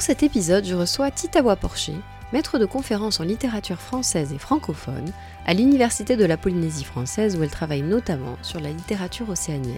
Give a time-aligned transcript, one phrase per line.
[0.00, 1.96] Pour cet épisode, je reçois Titawa Porcher,
[2.32, 5.12] maître de conférences en littérature française et francophone
[5.44, 9.76] à l'Université de la Polynésie française où elle travaille notamment sur la littérature océanienne.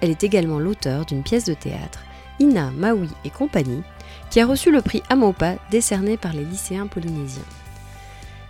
[0.00, 2.04] Elle est également l'auteur d'une pièce de théâtre,
[2.40, 3.82] Ina, Maui et compagnie,
[4.30, 7.42] qui a reçu le prix Amopa décerné par les lycéens polynésiens.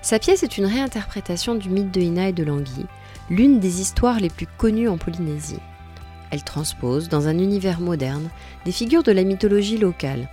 [0.00, 2.86] Sa pièce est une réinterprétation du mythe de Ina et de Langui,
[3.30, 5.58] l'une des histoires les plus connues en Polynésie.
[6.30, 8.28] Elle transpose, dans un univers moderne,
[8.64, 10.28] des figures de la mythologie locale,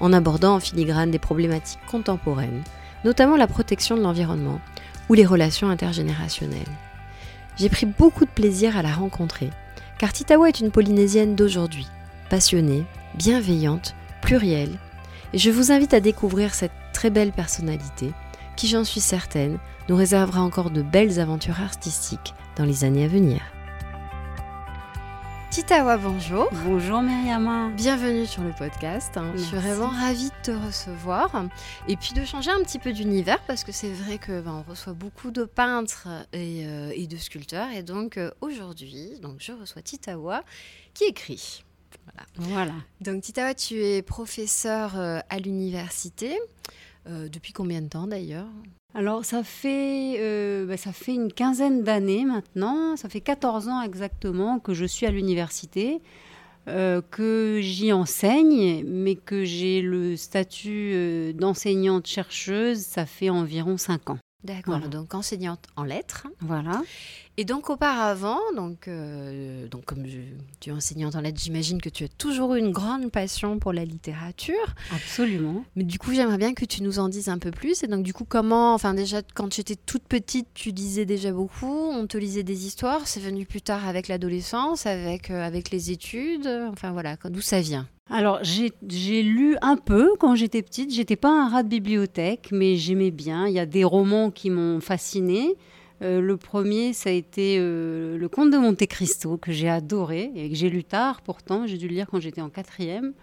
[0.00, 2.62] en abordant en filigrane des problématiques contemporaines,
[3.04, 4.60] notamment la protection de l'environnement
[5.08, 6.64] ou les relations intergénérationnelles.
[7.56, 9.50] J'ai pris beaucoup de plaisir à la rencontrer,
[9.98, 11.86] car Titawa est une Polynésienne d'aujourd'hui,
[12.28, 14.78] passionnée, bienveillante, plurielle,
[15.32, 18.12] et je vous invite à découvrir cette très belle personnalité
[18.56, 19.58] qui, j'en suis certaine,
[19.88, 23.40] nous réservera encore de belles aventures artistiques dans les années à venir.
[25.50, 26.48] Titawa, bonjour.
[26.64, 27.72] Bonjour Myriam.
[27.76, 29.18] Bienvenue sur le podcast.
[29.36, 31.44] Je suis vraiment ravie de te recevoir
[31.88, 34.70] et puis de changer un petit peu d'univers parce que c'est vrai que ben, on
[34.70, 39.52] reçoit beaucoup de peintres et, euh, et de sculpteurs et donc euh, aujourd'hui, donc je
[39.52, 40.42] reçois Titawa
[40.92, 41.64] qui écrit.
[42.04, 42.50] Voilà.
[42.50, 42.74] voilà.
[43.00, 46.38] Donc Titawa, tu es professeur euh, à l'université.
[47.06, 48.48] depuis combien de temps d'ailleurs?
[48.96, 53.82] Alors, ça fait, euh, bah, ça fait une quinzaine d'années maintenant, ça fait 14 ans
[53.82, 56.00] exactement que je suis à l'université,
[56.66, 64.08] euh, que j'y enseigne, mais que j'ai le statut euh, d'enseignante-chercheuse, ça fait environ 5
[64.08, 64.18] ans.
[64.44, 66.26] D'accord, donc enseignante en lettres.
[66.40, 66.80] Voilà.
[67.38, 70.04] Et donc auparavant, donc, euh, donc comme
[70.58, 73.74] tu es enseignante en lettres, j'imagine que tu as toujours eu une grande passion pour
[73.74, 74.74] la littérature.
[74.90, 75.62] Absolument.
[75.76, 77.82] Mais du coup, j'aimerais bien que tu nous en dises un peu plus.
[77.82, 81.30] Et donc du coup, comment, enfin déjà quand tu étais toute petite, tu lisais déjà
[81.30, 83.06] beaucoup, on te lisait des histoires.
[83.06, 86.48] C'est venu plus tard avec l'adolescence, avec euh, avec les études.
[86.72, 87.86] Enfin voilà, d'où ça vient?
[88.08, 90.94] Alors, j'ai lu un peu quand j'étais petite.
[90.94, 93.46] J'étais pas un rat de bibliothèque, mais j'aimais bien.
[93.48, 95.56] Il y a des romans qui m'ont fascinée.
[96.02, 100.30] Euh, le premier, ça a été euh, Le Comte de Monte Cristo, que j'ai adoré
[100.34, 101.66] et que j'ai lu tard pourtant.
[101.66, 103.14] J'ai dû le lire quand j'étais en quatrième.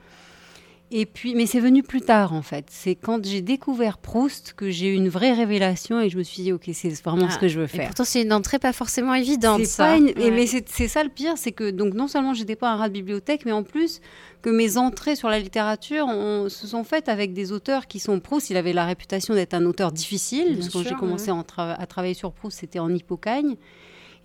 [0.95, 2.65] Et puis, mais c'est venu plus tard en fait.
[2.69, 6.43] C'est quand j'ai découvert Proust que j'ai eu une vraie révélation et je me suis
[6.43, 7.87] dit ok c'est vraiment ce ah, que je veux faire.
[7.87, 9.65] pourtant c'est une entrée pas forcément évidente.
[9.65, 9.97] Ça.
[9.97, 12.93] Mais c'est ça le pire, c'est que donc non seulement j'étais pas un rat de
[12.93, 14.01] bibliothèque, mais en plus
[14.43, 16.07] que mes entrées sur la littérature
[16.49, 18.51] se sont faites avec des auteurs qui sont Proust.
[18.51, 20.57] Il avait la réputation d'être un auteur difficile.
[20.59, 23.55] parce quand j'ai commencé à travailler sur Proust, c'était en Hippocagne.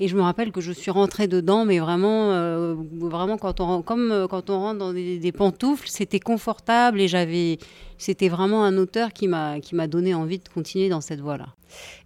[0.00, 3.82] Et je me rappelle que je suis rentrée dedans, mais vraiment, euh, vraiment quand on,
[3.82, 7.58] comme euh, quand on rentre dans des, pantoufles, c'était confortable et j'avais,
[7.96, 11.46] c'était vraiment un auteur qui m'a qui m'a donné envie de continuer dans cette voie-là.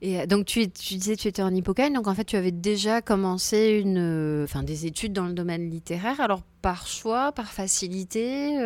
[0.00, 2.52] Et euh, donc tu, tu, disais tu étais en Hippocagne, donc en fait tu avais
[2.52, 6.20] déjà commencé une, enfin des études dans le domaine littéraire.
[6.20, 8.56] Alors par choix, par facilité.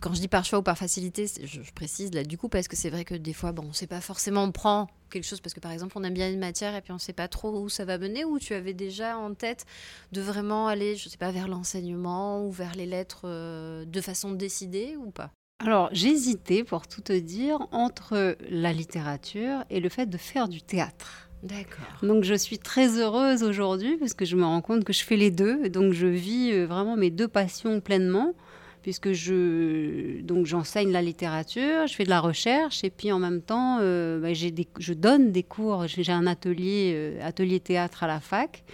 [0.00, 2.74] quand je dis par choix ou par facilité, je, précise là du coup parce que
[2.74, 5.54] c'est vrai que des fois bon, on sait pas forcément on prend quelque chose parce
[5.54, 7.60] que par exemple on aime bien une matière et puis on ne sait pas trop
[7.60, 9.64] où ça va mener ou tu avais déjà en tête
[10.12, 14.32] de vraiment aller je sais pas vers l'enseignement ou vers les lettres euh, de façon
[14.32, 15.30] décidée ou pas?
[15.58, 20.62] Alors j'hésitais pour tout te dire entre la littérature et le fait de faire du
[20.62, 21.28] théâtre.
[21.42, 21.86] D'accord.
[22.02, 25.16] Donc je suis très heureuse aujourd'hui parce que je me rends compte que je fais
[25.16, 28.34] les deux donc je vis euh, vraiment mes deux passions pleinement
[28.82, 33.42] puisque je donc j'enseigne la littérature, je fais de la recherche et puis en même
[33.42, 38.06] temps euh, bah, j'ai je donne des cours, j'ai un atelier euh, atelier théâtre à
[38.06, 38.64] la fac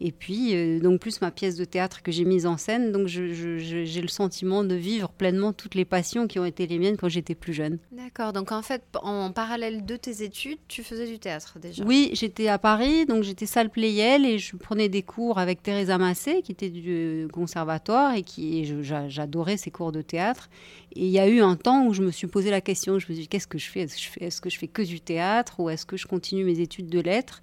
[0.00, 3.06] et puis, euh, donc plus ma pièce de théâtre que j'ai mise en scène, donc
[3.06, 7.10] j'ai le sentiment de vivre pleinement toutes les passions qui ont été les miennes quand
[7.10, 7.78] j'étais plus jeune.
[7.92, 11.84] D'accord, donc en fait, en parallèle de tes études, tu faisais du théâtre déjà?
[11.84, 15.90] Oui, j'étais à Paris, donc j'étais salle Playel et je prenais des cours avec Thérèse
[15.90, 20.48] Massé, qui était du euh, conservatoire et qui j'adorais ses cours de théâtre.
[20.96, 23.06] Et il y a eu un temps où je me suis posé la question, je
[23.06, 23.80] me suis dit, qu'est-ce que je fais?
[23.80, 25.98] Est-ce que je fais, est -ce que je fais que du théâtre ou est-ce que
[25.98, 27.42] je continue mes études de lettres?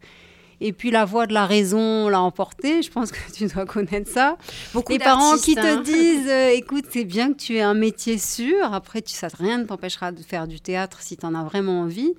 [0.60, 2.82] Et puis la voix de la raison l'a emporté.
[2.82, 4.38] Je pense que tu dois connaître ça.
[4.74, 5.82] Beaucoup Les parents qui te hein.
[5.82, 8.74] disent euh, écoute, c'est bien que tu aies un métier sûr.
[8.74, 11.82] Après, tu, ça, rien ne t'empêchera de faire du théâtre si tu en as vraiment
[11.82, 12.14] envie.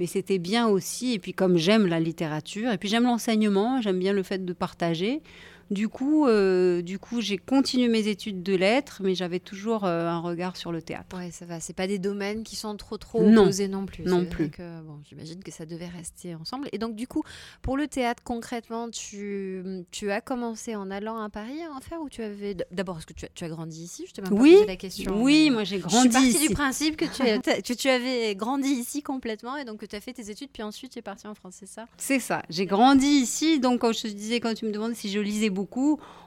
[0.00, 1.14] mais c'était bien aussi.
[1.14, 4.52] Et puis comme j'aime la littérature, et puis j'aime l'enseignement, j'aime bien le fait de
[4.52, 5.22] partager.
[5.70, 10.06] Du coup, euh, du coup, j'ai continué mes études de lettres, mais j'avais toujours euh,
[10.06, 11.16] un regard sur le théâtre.
[11.16, 11.60] Ouais, ça va.
[11.60, 14.04] C'est pas des domaines qui sont trop trop opposés non, plus.
[14.04, 14.50] Non plus.
[14.58, 16.68] bon, j'imagine que ça devait rester ensemble.
[16.72, 17.22] Et donc, du coup,
[17.62, 22.00] pour le théâtre concrètement, tu, tu as commencé en allant à Paris à en faire
[22.00, 24.04] ou tu avais d'abord est-ce que tu as, tu as, grandi ici?
[24.08, 25.22] Je t'ai même oui, posé la question.
[25.22, 25.96] Oui, moi j'ai grandi.
[25.96, 27.22] Je suis partie du principe que tu,
[27.62, 30.62] que tu avais grandi ici complètement et donc que tu as fait tes études puis
[30.62, 31.86] ensuite tu es parti en France, c'est ça?
[31.96, 32.42] C'est ça.
[32.50, 35.50] J'ai grandi ici, donc quand je te disais quand tu me demandais si je lisais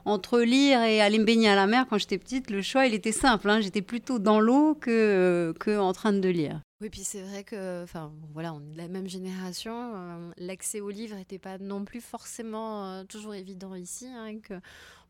[0.06, 2.94] entre lire et aller me baigner à la mer quand j'étais petite, le choix il
[2.94, 3.50] était simple.
[3.50, 3.62] Hein.
[3.62, 6.62] J'étais plutôt dans l'eau que, que en train de lire.
[6.81, 9.92] Oui, puis c'est vrai que, enfin, voilà, on est de la même génération.
[9.96, 14.08] Euh, l'accès aux livres n'était pas non plus forcément euh, toujours évident ici.
[14.08, 14.40] Hein,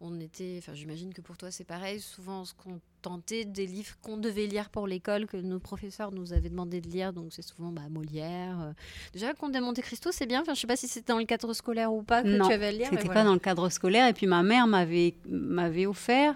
[0.01, 1.99] on était, enfin, j'imagine que pour toi c'est pareil.
[1.99, 6.33] Souvent, ce qu'on tentait des livres qu'on devait lire pour l'école, que nos professeurs nous
[6.33, 8.59] avaient demandé de lire, donc c'est souvent bah, Molière.
[8.61, 8.73] Euh.
[9.13, 10.41] Déjà, Comte de Monte Cristo, c'est bien.
[10.41, 12.67] Enfin, je sais pas si c'était dans le cadre scolaire ou pas que tu avais
[12.67, 12.87] à lire.
[12.89, 14.07] C'était pas dans le cadre scolaire.
[14.07, 16.35] Et puis ma mère m'avait m'avait offert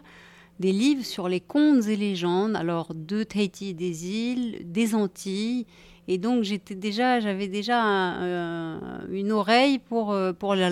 [0.60, 5.66] des livres sur les contes et légendes, alors de Tahiti et des îles, des Antilles
[6.08, 8.78] et donc j'étais déjà, j'avais déjà euh,
[9.10, 10.70] une oreille pour euh, pour la,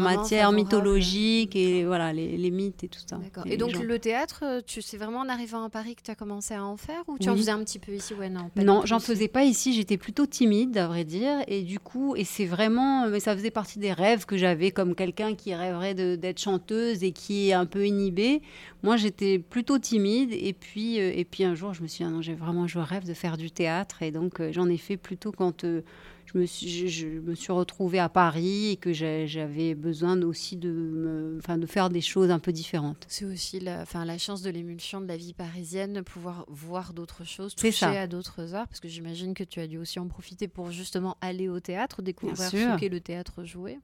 [0.00, 3.20] matière mythologique et voilà les, mythes et tout ça.
[3.44, 6.14] Et, donc le théâtre, euh, tu c'est vraiment en arrivant à Paris que tu as
[6.14, 8.14] commencé à en faire ou tu en faisais un petit peu ici?
[8.14, 8.50] Ouais non.
[8.56, 9.74] Non, j'en faisais pas ici.
[9.74, 11.36] J'étais plutôt timide à vrai dire.
[11.46, 14.94] Et du coup et c'est vraiment mais ça faisait partie des rêves que j'avais comme
[14.94, 18.40] quelqu'un qui rêverait d'être chanteuse et qui est un peu inhibé.
[18.82, 20.32] Moi j'étais plutôt timide.
[20.32, 22.78] Et puis et puis un jour je me suis dit, ah non j'ai vraiment je
[22.78, 24.02] rêve de faire du théâtre.
[24.02, 25.82] Et donc j'en effet plutôt quand euh,
[26.24, 30.70] je, me suis, je, me suis retrouvée à Paris et que j'avais besoin aussi de,
[30.70, 33.04] me, de faire des choses un peu différentes.
[33.08, 37.24] C'est aussi la, la chance de l'émulsion de la vie parisienne, de pouvoir voir d'autres
[37.24, 40.48] choses, toucher à d'autres arts, parce que j'imagine que tu as dû aussi en profiter
[40.48, 43.78] pour justement aller au théâtre, découvrir ce qu'est le théâtre joué.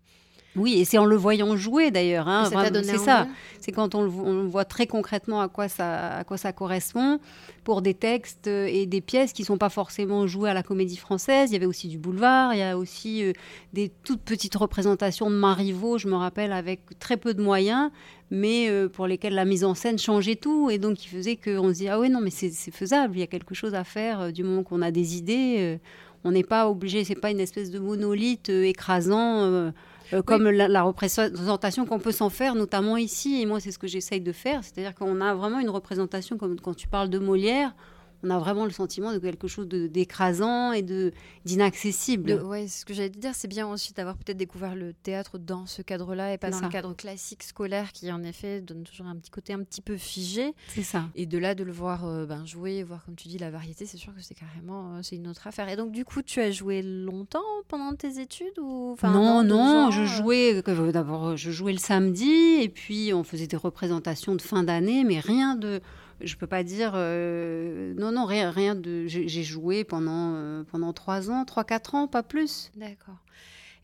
[0.57, 2.29] Oui, et c'est en le voyant jouer d'ailleurs.
[2.29, 2.49] Hein,
[2.83, 3.29] c'est ça.
[3.61, 4.07] C'est quand on,
[4.47, 7.19] voit très concrètement à quoi, ça, à quoi ça correspond
[7.65, 10.97] pour des textes et des pièces qui ne sont pas forcément jouées à la comédie
[10.97, 11.51] française.
[11.51, 13.33] Il y avait aussi du boulevard, il y a aussi euh,
[13.73, 17.91] des toutes petites représentations de Marivaux, je me rappelle, avec très peu de moyens,
[18.31, 20.71] mais euh, pour lesquelles la mise en scène changeait tout.
[20.71, 23.25] Et donc, il faisait qu'on se dit, ah oui, non, mais c'est faisable, il y
[23.25, 25.79] a quelque chose à faire euh, du moment qu'on a des idées.
[26.25, 29.73] on n'est pas obligé, c'est pas une espèce de monolithe écrasant
[30.13, 33.41] euh, comme la, représentation qu'on peut s'en faire, notamment ici.
[33.41, 34.63] Et moi, c'est ce que j'essaye de faire.
[34.63, 37.75] C'est-à-dire qu'on a vraiment une représentation, comme quand tu parles de Molière,
[38.23, 41.13] on a vraiment le sentiment de quelque chose d'écrasant et de
[41.45, 42.43] d'inaccessible.
[42.45, 45.67] Oui, ce que j'allais te dire, c'est bien aussi d'avoir peut-être découvert le théâtre dans
[45.67, 49.17] ce cadre-là et pas dans le cadre classique scolaire qui en effet donne toujours un
[49.17, 50.55] petit côté un petit peu figé.
[50.69, 51.05] C'est ça.
[51.15, 53.87] Et de là de le voir euh, ben, jouer, voir comme tu dis la variété,
[53.87, 55.69] c'est sûr que c'est carrément euh, c'est une autre affaire.
[55.69, 59.91] Et donc du coup, tu as joué longtemps pendant tes études ou enfin, Non, non,
[59.91, 64.43] je euh jouais d'abord je jouais le samedi et puis on faisait des représentations de
[64.43, 65.81] fin d'année, mais rien de
[66.21, 70.93] je peux pas dire euh, non non rien rien de j'ai joué pendant euh, pendant
[70.93, 72.71] trois ans trois quatre ans pas plus.
[72.77, 73.19] D'accord.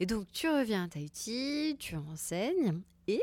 [0.01, 3.23] Et donc tu reviens à Tahiti tu enseignes et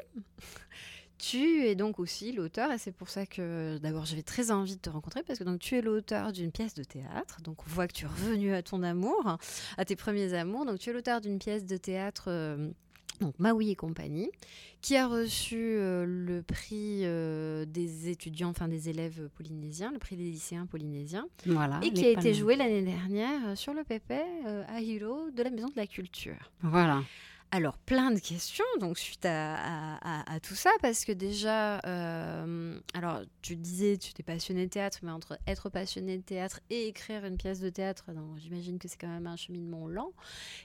[1.17, 2.71] tu es donc aussi l'auteur.
[2.71, 5.59] Et c'est pour ça que d'abord j'avais très envie de te rencontrer parce que donc
[5.59, 7.41] tu es l'auteur d'une pièce de théâtre.
[7.41, 9.37] Donc on voit que tu es revenu à ton amour
[9.77, 10.65] à tes premiers amours.
[10.65, 12.69] Donc tu es l'auteur d'une pièce de théâtre euh,
[13.19, 14.29] donc Maui et compagnie,
[14.81, 20.15] qui a reçu euh, le prix euh, des étudiants, enfin des élèves polynésiens, le prix
[20.15, 24.21] des lycéens polynésiens, voilà, et qui a été joué l'année dernière euh, sur le Pépé
[24.67, 26.51] à Hiro de la Maison de la Culture.
[26.61, 27.01] Voilà.
[27.51, 33.55] Alors, plein de questions, donc suite à, tout ça, parce que déjà, euh, alors tu
[33.55, 37.37] disais, tu t'es passionné de théâtre, mais entre être passionné de théâtre et écrire une
[37.37, 38.05] pièce de théâtre,
[38.37, 40.13] j'imagine que c'est quand même un cheminement lent.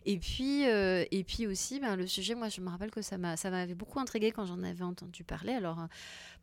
[0.04, 3.16] Et puis, euh, et puis aussi, ben, le sujet, moi je me rappelle que ça
[3.16, 5.54] m'avait beaucoup intrigué quand j'en avais entendu parler.
[5.54, 5.88] Alors,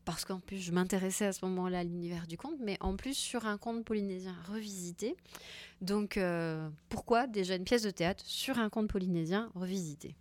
[0.06, 3.14] parce qu'en plus je m'intéressais à ce moment-là à l'univers du conte, mais en plus
[3.14, 5.16] sur un conte polynésien revisité.
[5.82, 10.16] Donc euh, pourquoi déjà une pièce de théâtre sur un conte polynésien revisité?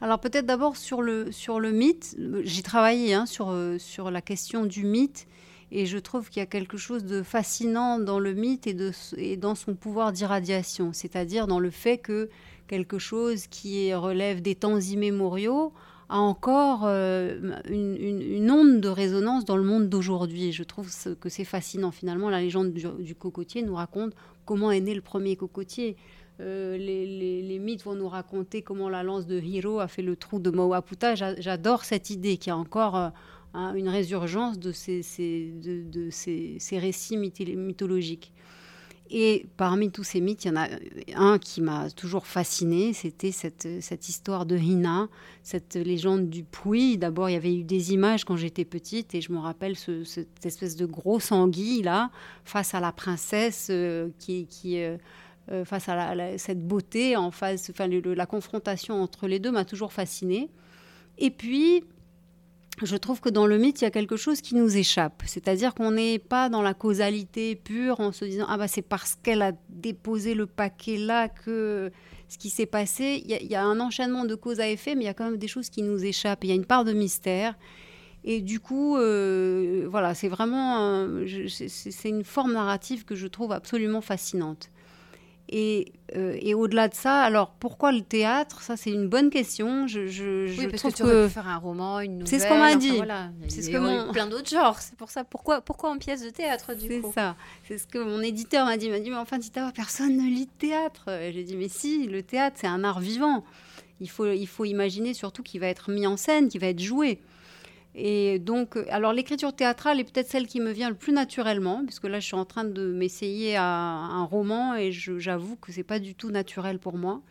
[0.00, 2.16] Alors peut-être d'abord sur le, sur le mythe.
[2.42, 5.26] J'ai travaillé hein, sur, euh, sur la question du mythe
[5.70, 8.92] et je trouve qu'il y a quelque chose de fascinant dans le mythe et, de,
[9.16, 12.30] et dans son pouvoir d'irradiation, c'est-à-dire dans le fait que
[12.68, 15.72] quelque chose qui relève des temps immémoriaux
[16.08, 20.52] a encore euh, une, onde de résonance dans le monde d'aujourd'hui.
[20.52, 20.88] Je trouve
[21.20, 21.90] que c'est fascinant.
[21.90, 24.12] Finalement, la légende du, cocotier nous raconte
[24.44, 25.96] comment est né le premier cocotier.
[26.40, 30.38] Euh, les, mythes vont nous raconter comment la lance de Hiro a fait le trou
[30.38, 31.14] de Mauaputa.
[31.14, 33.10] J'adore cette idée qu'il y a encore euh,
[33.74, 35.52] une résurgence de, ces
[36.72, 38.32] récits mythologiques.
[39.10, 40.68] Et parmi tous ces mythes, il y en a
[41.14, 45.08] un qui m'a toujours fasciné, c'était cette, cette histoire de Hina,
[45.42, 46.96] cette légende du Puy.
[46.96, 50.46] D'abord, il y avait eu des images quand j'étais petite et je me rappelle cette
[50.46, 52.10] espèce de grosse anguille là,
[52.44, 54.96] face à la princesse euh, qui euh,
[55.52, 59.92] euh, face à cette beauté, en face, enfin, la confrontation entre les deux m'a toujours
[59.92, 60.48] fascinée.
[61.18, 61.84] Et puis,
[62.82, 65.22] je trouve que dans le mythe, il y a quelque chose qui nous échappe.
[65.26, 69.16] C'est-à-dire qu'on n'est pas dans la causalité pure en se disant Ah, bah, c'est parce
[69.22, 71.92] qu'elle a déposé le paquet là que
[72.28, 73.22] ce qui s'est passé.
[73.24, 75.38] Il y, a, un enchaînement de cause à effet, mais il y a quand même
[75.38, 76.42] des choses qui nous échappent.
[76.44, 77.54] Il y a une part de mystère.
[78.24, 81.06] Et du coup, euh, voilà, c'est vraiment.
[81.48, 84.70] c'est une forme narrative que je trouve absolument fascinante.
[85.52, 85.84] Euh,
[86.40, 88.62] et, au-delà de ça, alors pourquoi le théâtre?
[88.62, 89.86] Ça, c'est une bonne question.
[89.86, 92.28] Je, je, oui, parce que tu aurais pu faire un roman, une nouvelle.
[92.28, 93.00] C'est ce qu'on m'a dit.
[93.48, 94.10] C'est ce que mon...
[94.12, 94.78] plein d'autres genres.
[94.80, 95.24] C'est pour ça.
[95.24, 97.08] Pourquoi, pourquoi en pièce de théâtre du coup?
[97.08, 97.36] C'est ça.
[97.68, 98.86] C'est ce que mon éditeur m'a dit.
[98.86, 101.04] Il m'a dit mais enfin, Tita, personne ne lit théâtre.
[101.32, 103.44] J'ai dit mais si, le théâtre, c'est un art vivant.
[104.00, 106.80] Il faut, il faut imaginer surtout qu'il va être mis en scène, qu'il va être
[106.80, 107.20] joué.
[107.94, 111.84] Et donc, euh, alors l'écriture théâtrale est peut-être celle qui me vient le plus naturellement,
[111.84, 115.84] puisque là, je suis en train de m'essayer à un roman et j'avoue que c'est
[115.84, 117.22] pas du tout naturel pour moi.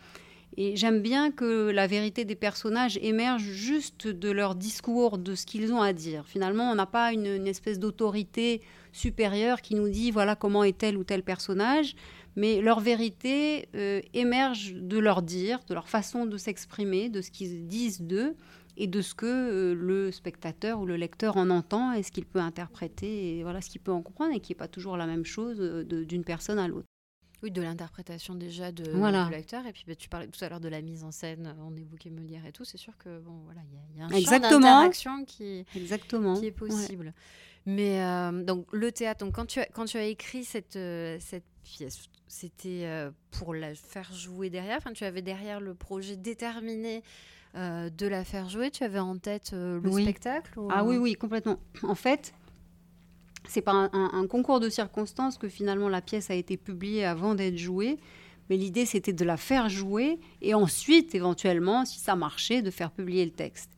[0.55, 5.45] Et j'aime bien que la vérité des personnages émerge juste de leur discours, de ce
[5.47, 6.25] qu'ils ont à dire.
[6.27, 10.95] Finalement, on n'a pas une, espèce d'autorité supérieure qui nous dit voilà comment est tel
[10.95, 11.95] ou tel personnage,
[12.35, 17.31] mais leur vérité euh, émerge de leur dire, de leur façon de s'exprimer, de ce
[17.31, 18.35] qu'ils disent d'eux
[18.77, 22.25] et de ce que euh, le spectateur ou le lecteur en entend et ce qu'il
[22.25, 25.05] peut interpréter et voilà ce qu'il peut en comprendre et qui n'est pas toujours la
[25.05, 26.87] même chose euh, d'une personne à l'autre.
[27.43, 29.65] Oui, de l'interprétation déjà de, du lecteur.
[29.67, 32.09] Et puis bah, tu parlais tout à l'heure de la mise en scène, on évoquait
[32.09, 32.63] Molière et tout.
[32.63, 33.59] C'est sûr que bon, voilà,
[33.91, 34.49] il y, a un Exactement.
[34.49, 36.39] champ d'interaction qui, Exactement.
[36.39, 37.13] qui est possible.
[37.65, 40.79] Mais euh, donc le théâtre, donc quand tu as, quand tu as écrit cette,
[41.19, 42.87] cette pièce, c'était
[43.31, 44.77] pour la faire jouer derrière?
[44.77, 47.03] Enfin, tu avais derrière le projet déterminé
[47.55, 51.13] euh, de la faire jouer Tu avais en tête euh, le spectacle Ah oui, oui,
[51.13, 51.59] complètement.
[51.83, 52.33] En fait,
[53.47, 57.57] c'est pas un, concours de circonstances que finalement la pièce a été publiée avant d'être
[57.57, 57.99] jouée.
[58.49, 62.91] Mais l'idée, c'était de la faire jouer et ensuite, éventuellement, si ça marchait, de faire
[62.91, 63.69] publier le texte.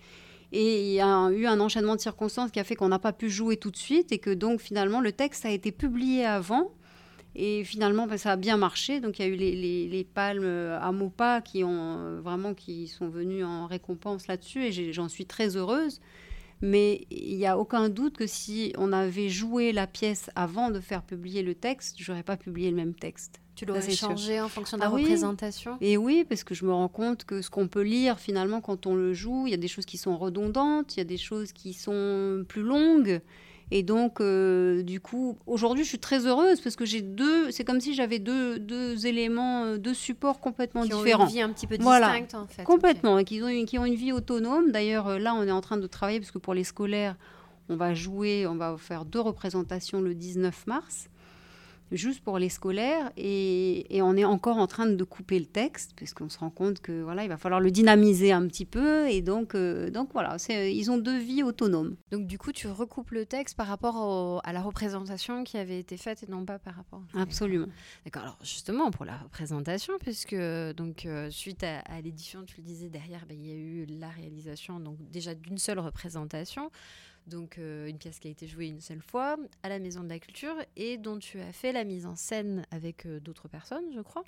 [0.51, 3.13] Et il y a eu un enchaînement de circonstances qui a fait qu'on n'a pas
[3.13, 6.71] pu jouer tout de suite et que donc finalement le texte a été publié avant
[7.35, 9.01] et finalement, ben, ça a bien marché.
[9.01, 12.53] Donc, il y a eu les, les, palmes euh, à Mopa qui ont euh, vraiment
[12.53, 15.99] qui sont venus en récompense là-dessus, et j'en suis très heureuse.
[16.61, 20.79] Mais il n'y a aucun doute que si on avait joué la pièce avant de
[20.79, 23.41] faire publier le texte, j'aurais pas publié le même texte.
[23.55, 25.77] Tu l'aurais changé en fonction de la ah représentation?
[25.81, 28.85] Et oui, parce que je me rends compte que ce qu'on peut lire finalement quand
[28.85, 31.17] on le joue, il y a des choses qui sont redondantes, il y a des
[31.17, 33.21] choses qui sont plus longues.
[33.71, 37.51] Et donc, euh, du coup, aujourd'hui, je suis très heureuse parce que j'ai deux.
[37.51, 41.23] C'est comme si j'avais deux, deux éléments, euh, deux supports complètement qui différents.
[41.23, 42.63] Ont une vie un petit peu distincte, en fait.
[42.63, 44.71] Complètement, et qui ont, une, qui ont une vie autonome.
[44.71, 47.15] D'ailleurs, euh, là, on est en train de travailler parce que pour les scolaires,
[47.69, 51.09] on va jouer, on va faire deux représentations le 19 mars
[51.91, 56.29] juste pour les scolaires et, on est encore en train de couper le texte puisqu'on
[56.29, 59.55] se rend compte que voilà il va falloir le dynamiser un petit peu et donc
[59.55, 61.95] euh, donc voilà ils ont deux vies autonomes.
[62.11, 65.97] Donc du coup tu recoupes le texte par rapport à la représentation qui avait été
[65.97, 67.67] faite et non pas par rapport absolument.
[68.03, 70.35] d'accord alors justement pour la représentation puisque
[70.75, 74.09] donc euh, suite à, l'édition tu le disais derrière ben, il y a eu la
[74.09, 76.69] réalisation donc déjà d'une seule représentation
[77.27, 80.09] donc euh, une pièce qui a été jouée une seule fois à la Maison de
[80.09, 83.85] la Culture et dont tu as fait la mise en scène avec euh, d'autres personnes,
[83.93, 84.23] je crois.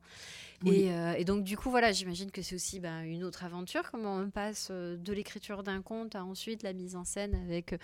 [0.66, 4.16] Euh, et, donc du coup, voilà, j'imagine que c'est aussi ben, une autre aventure, comment
[4.16, 7.76] on passe de l'écriture d'un conte à ensuite la mise en scène avec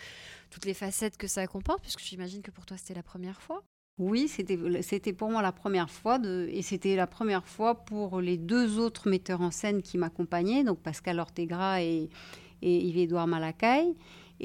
[0.49, 3.63] toutes les facettes que ça comporte, puisque j'imagine que pour toi c'était la première fois?
[3.99, 8.37] Oui, c'était pour moi la première fois, de, et c'était la première fois pour les
[8.37, 12.09] deux autres metteurs en scène qui m'accompagnaient, donc Pascal Ortegra et,
[12.63, 13.93] et Yves-Édouard Malakai.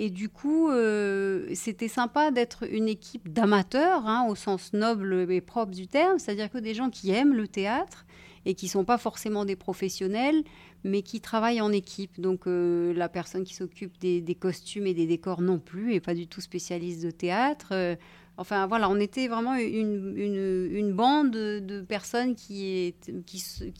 [0.00, 5.40] Et du coup, euh, c'était sympa d'être une équipe d'amateurs, hein, au sens noble et
[5.40, 8.06] propre du terme, c'est-à-dire que des gens qui aiment le théâtre
[8.46, 10.44] et qui ne sont pas forcément des professionnels,
[10.84, 12.20] mais qui travaillent en équipe.
[12.20, 16.14] Donc euh, la personne qui s'occupe des, costumes et des décors non plus, et pas
[16.14, 17.70] du tout spécialiste de théâtre.
[17.72, 17.96] Euh,
[18.36, 22.94] enfin voilà, on était vraiment une, bande de, personnes qui,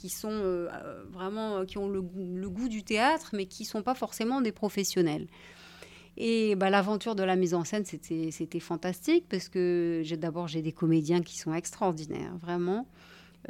[0.09, 0.67] sont
[1.13, 4.51] vraiment, qui ont le, le, goût du théâtre, mais qui ne sont pas forcément des
[4.51, 5.29] professionnels.
[6.21, 10.73] Et bah, l'aventure de la mise en scène, c'était fantastique parce que d'abord, j'ai des
[10.73, 12.89] comédiens qui sont extraordinaires, vraiment.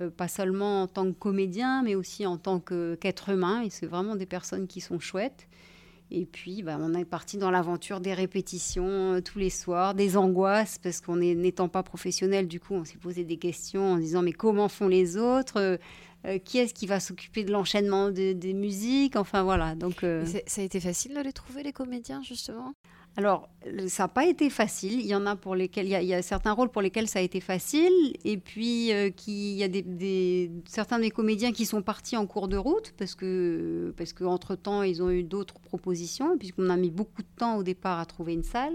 [0.01, 3.63] Euh, pas seulement en tant que comédien, mais aussi en tant qu'être humain.
[3.63, 5.49] Et c'est vraiment des personnes qui sont chouettes.
[6.11, 10.19] Et puis, bah, on est parti dans l'aventure des répétitions euh, tous les soirs, des
[10.19, 14.21] angoisses, parce qu'on n'étant pas professionnel, du coup, on s'est posé des questions en disant
[14.21, 15.79] mais comment font les autres?
[16.29, 19.17] Euh, euh, Qui est-ce qui va s'occuper de l'enchaînement des musiques?
[19.17, 19.75] Enfin voilà.
[19.75, 20.05] Donc,
[20.47, 22.75] ça a été facile de les trouver les comédiens justement?
[23.19, 23.49] Alors,
[23.89, 25.01] ça n'a pas été facile.
[25.01, 27.23] Il y en a pour lesquels il y, a, certains rôles pour lesquels ça a
[27.23, 32.17] été facile, et puis euh, il y a des, certains des comédiens qui sont partis
[32.17, 36.71] en cours de route parce que parce qu'entre temps ils ont eu d'autres propositions, puisqu'on
[36.71, 38.75] a mis beaucoup de temps au départ à trouver une salle.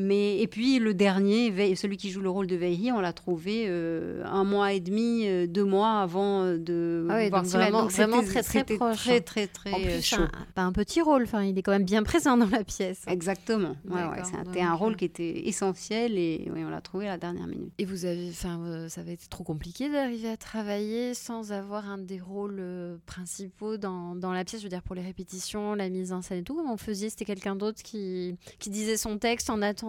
[0.00, 3.64] Mais, et puis le dernier, celui qui joue le rôle de Veihi, on l'a trouvé
[3.66, 7.50] euh, un mois et demi, euh, deux mois avant euh, de ah oui, voir donc
[7.50, 8.96] vraiment, vraiment très très proche.
[8.98, 10.22] Très très très en plus, chaud.
[10.22, 13.02] Un, pas un petit rôle, enfin il est quand même bien présent dans la pièce.
[13.08, 13.74] Exactement.
[13.90, 17.48] Ouais, ouais, c'était un rôle qui était essentiel et on l'a trouvé à la dernière
[17.48, 17.72] minute.
[17.78, 21.98] Et vous avez, enfin ça avait été trop compliqué d'arriver à travailler sans avoir un
[21.98, 22.62] des rôles
[23.06, 24.60] principaux dans, dans, la pièce.
[24.60, 26.54] Je veux dire pour les répétitions, la mise en scène et tout.
[26.54, 29.87] Comment on faisait C'était quelqu'un d'autre qui, qui disait son texte en attendant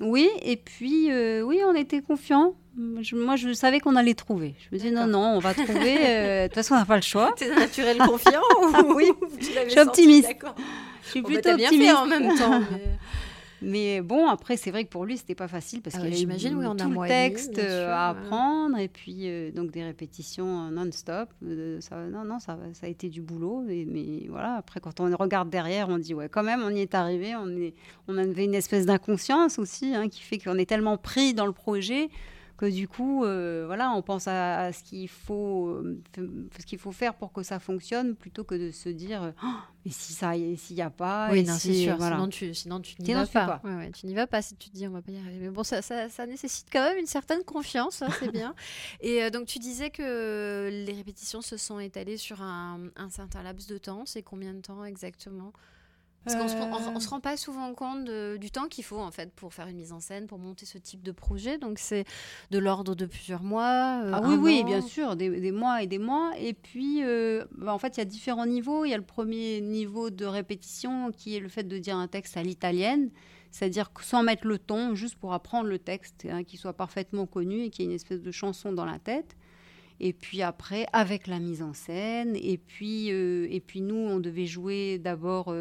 [0.00, 2.54] oui, et puis, euh, oui, on était confiants.
[2.76, 4.54] moi, je savais qu'on allait trouver.
[4.58, 5.96] Je me disais, non, non, on va trouver.
[6.00, 7.34] Euh, de toute façon, on n'a pas le choix.
[7.40, 8.42] es naturel confiant
[8.94, 10.34] Oui, je suis optimiste.
[11.04, 11.94] Je suis bah, plutôt optimiste.
[11.94, 12.60] en même temps.
[12.60, 12.98] Mais
[14.02, 16.54] bon, après, c'est vrai que pour lui, c'était pas facile parce ah qu'il y avait
[16.54, 21.28] oui, on tout le texte euh, à apprendre et puis euh, donc des répétitions non-stop.
[21.44, 23.64] Euh, ça, non, non, ça, ça, a été du boulot.
[23.66, 26.94] mais voilà, après, quand on regarde derrière, on dit ouais, quand même, on y est
[26.94, 27.34] arrivé.
[27.36, 27.74] On, est,
[28.08, 31.52] on avait une espèce d'inconscience aussi hein, qui fait qu'on est tellement pris dans le
[31.52, 32.10] projet
[32.62, 36.92] que du coup, euh, voilà, on pense à, ce qu'il faut, euh, ce qu'il faut
[36.92, 39.46] faire pour que ça fonctionne, plutôt que de se dire, oh,
[39.84, 41.96] mais si ça, s'il n'y a pas, oui, c'est sûr.
[42.00, 43.60] Sinon, tu, sinon tu n'y vas pas.
[43.92, 45.38] tu n'y vas pas si tu te dis, on va pas y arriver.
[45.40, 48.54] Mais bon, ça, ça, ça nécessite quand même une certaine confiance, hein, c'est bien.
[49.00, 53.42] Et euh, donc, tu disais que les répétitions se sont étalées sur un, un certain
[53.42, 54.04] laps de temps.
[54.06, 55.52] C'est combien de temps exactement?
[56.24, 56.44] Parce qu'on
[56.94, 59.76] ne se, rend pas souvent compte du temps qu'il faut en fait pour faire une
[59.76, 61.58] mise en scène, pour monter ce type de projet.
[61.58, 62.04] Donc c'est
[62.50, 64.00] de l'ordre de plusieurs mois.
[64.04, 66.32] Euh, ah oui, oui, bien sûr, des, mois et des mois.
[66.38, 68.84] Et puis, euh, bah, en fait, il y a différents niveaux.
[68.84, 72.08] Il y a le premier niveau de répétition qui est le fait de dire un
[72.08, 73.10] texte à l'italienne,
[73.50, 77.62] c'est-à-dire sans mettre le ton, juste pour apprendre le texte, hein, qu'il soit parfaitement connu
[77.62, 79.36] et qu'il y ait une espèce de chanson dans la tête.
[80.00, 82.34] Et puis après, avec la mise en scène.
[82.36, 85.54] Et puis, euh, et puis nous, on devait jouer d'abord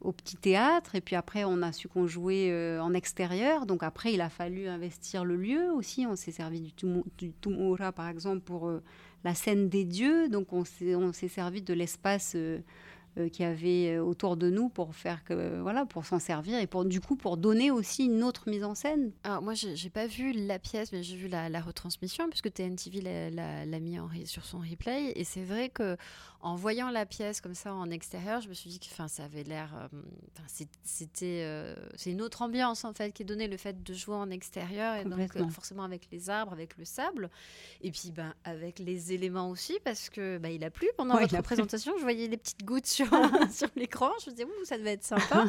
[0.00, 3.66] au petit théâtre et puis après on a su qu'on jouait euh, en extérieur.
[3.66, 6.06] Donc après il a fallu investir le lieu aussi.
[6.06, 6.72] On s'est servi du,
[7.18, 8.82] du Tumura par exemple pour euh,
[9.24, 10.28] la scène des dieux.
[10.28, 12.60] Donc on s'est servi de l'espace euh,
[13.18, 16.66] euh, qui avait euh, autour de nous pour faire que voilà pour s'en servir et
[16.66, 19.12] pour du coup pour donner aussi une autre mise en scène.
[19.24, 23.80] Alors moi j'ai pas vu la pièce mais j'ai vu la, retransmission puisque TNTV l'a
[23.80, 25.12] mis en, sur son replay.
[25.16, 25.96] Et c'est vrai que
[26.40, 29.24] en voyant la pièce comme ça en extérieur je me suis dit que enfin ça
[29.24, 29.98] avait l'air euh,
[30.84, 34.30] c'était c'est une autre ambiance en fait qui est donnée le fait de jouer en
[34.30, 37.28] extérieur et donc forcément avec les arbres avec le sable
[37.80, 41.42] et puis ben avec les éléments aussi parce que ben, il a plu pendant votre
[41.42, 43.08] présentation je voyais des petites gouttes sur
[43.52, 44.10] sur, l'écran.
[44.24, 45.46] Je me disais, ouh, ça devait être sympa.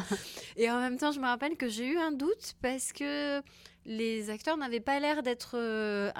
[0.56, 3.42] et en même temps, je me rappelle que j'ai eu un doute parce que
[3.86, 6.10] les acteurs n'avaient pas l'air d'être euh,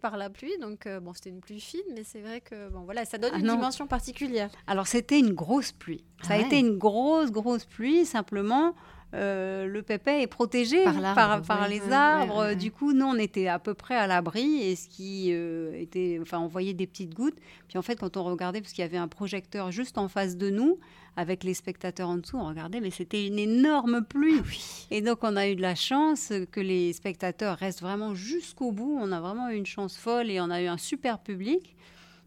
[0.00, 0.56] par la pluie.
[0.60, 3.32] Donc, euh, bon, c'était une pluie fine, mais c'est vrai que, bon, voilà, ça donne
[3.34, 4.50] ah une dimension particulière.
[4.66, 6.04] Alors, c'était une grosse pluie.
[6.22, 8.74] Ça a ah été une grosse, grosse pluie, simplement.
[9.14, 12.52] Euh, le pépé est protégé par, les arbres.
[12.54, 16.18] du coup, nous, on était à peu près à l'abri et ce qui euh, était,
[16.20, 17.38] enfin, on voyait des petites gouttes.
[17.68, 20.36] Puis en fait, quand on regardait, parce qu'il y avait un projecteur juste en face
[20.36, 20.78] de nous,
[21.16, 24.40] avec les spectateurs en dessous, on regardait, mais c'était une énorme pluie.
[24.42, 28.72] Ah et donc, on a eu de la chance que les spectateurs restent vraiment jusqu'au
[28.72, 28.98] bout.
[29.00, 31.76] On a vraiment eu une chance folle et on a eu un super public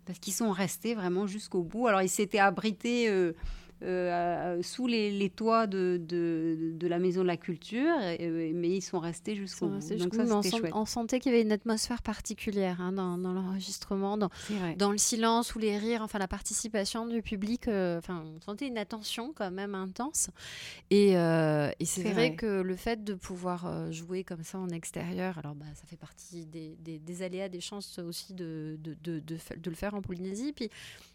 [0.05, 1.87] parce qu'ils sont restés vraiment jusqu'au bout.
[1.87, 3.07] Alors, ils s'étaient abrités.
[3.07, 3.33] Euh,
[3.83, 8.99] euh, sous les, toits de, de, la Maison de la Culture, euh, mais ils sont
[8.99, 9.79] restés jusqu'au bout.
[9.97, 10.71] Donc ça, on, chouette.
[10.75, 14.29] on, sentait qu'il y avait une atmosphère particulière hein, dans, dans l'enregistrement, dans,
[14.77, 17.67] dans, le silence ou les rires, enfin la participation du public.
[17.67, 20.29] Euh, enfin, on sentait une attention quand même intense.
[20.91, 25.55] Et, et c'est vrai, que le fait de pouvoir jouer comme ça en extérieur, alors
[25.55, 29.69] bah, ça fait partie des, des, des aléas, des chances aussi de, de, de, de,
[29.69, 30.53] le faire en Polynésie.
[30.53, 30.69] Puis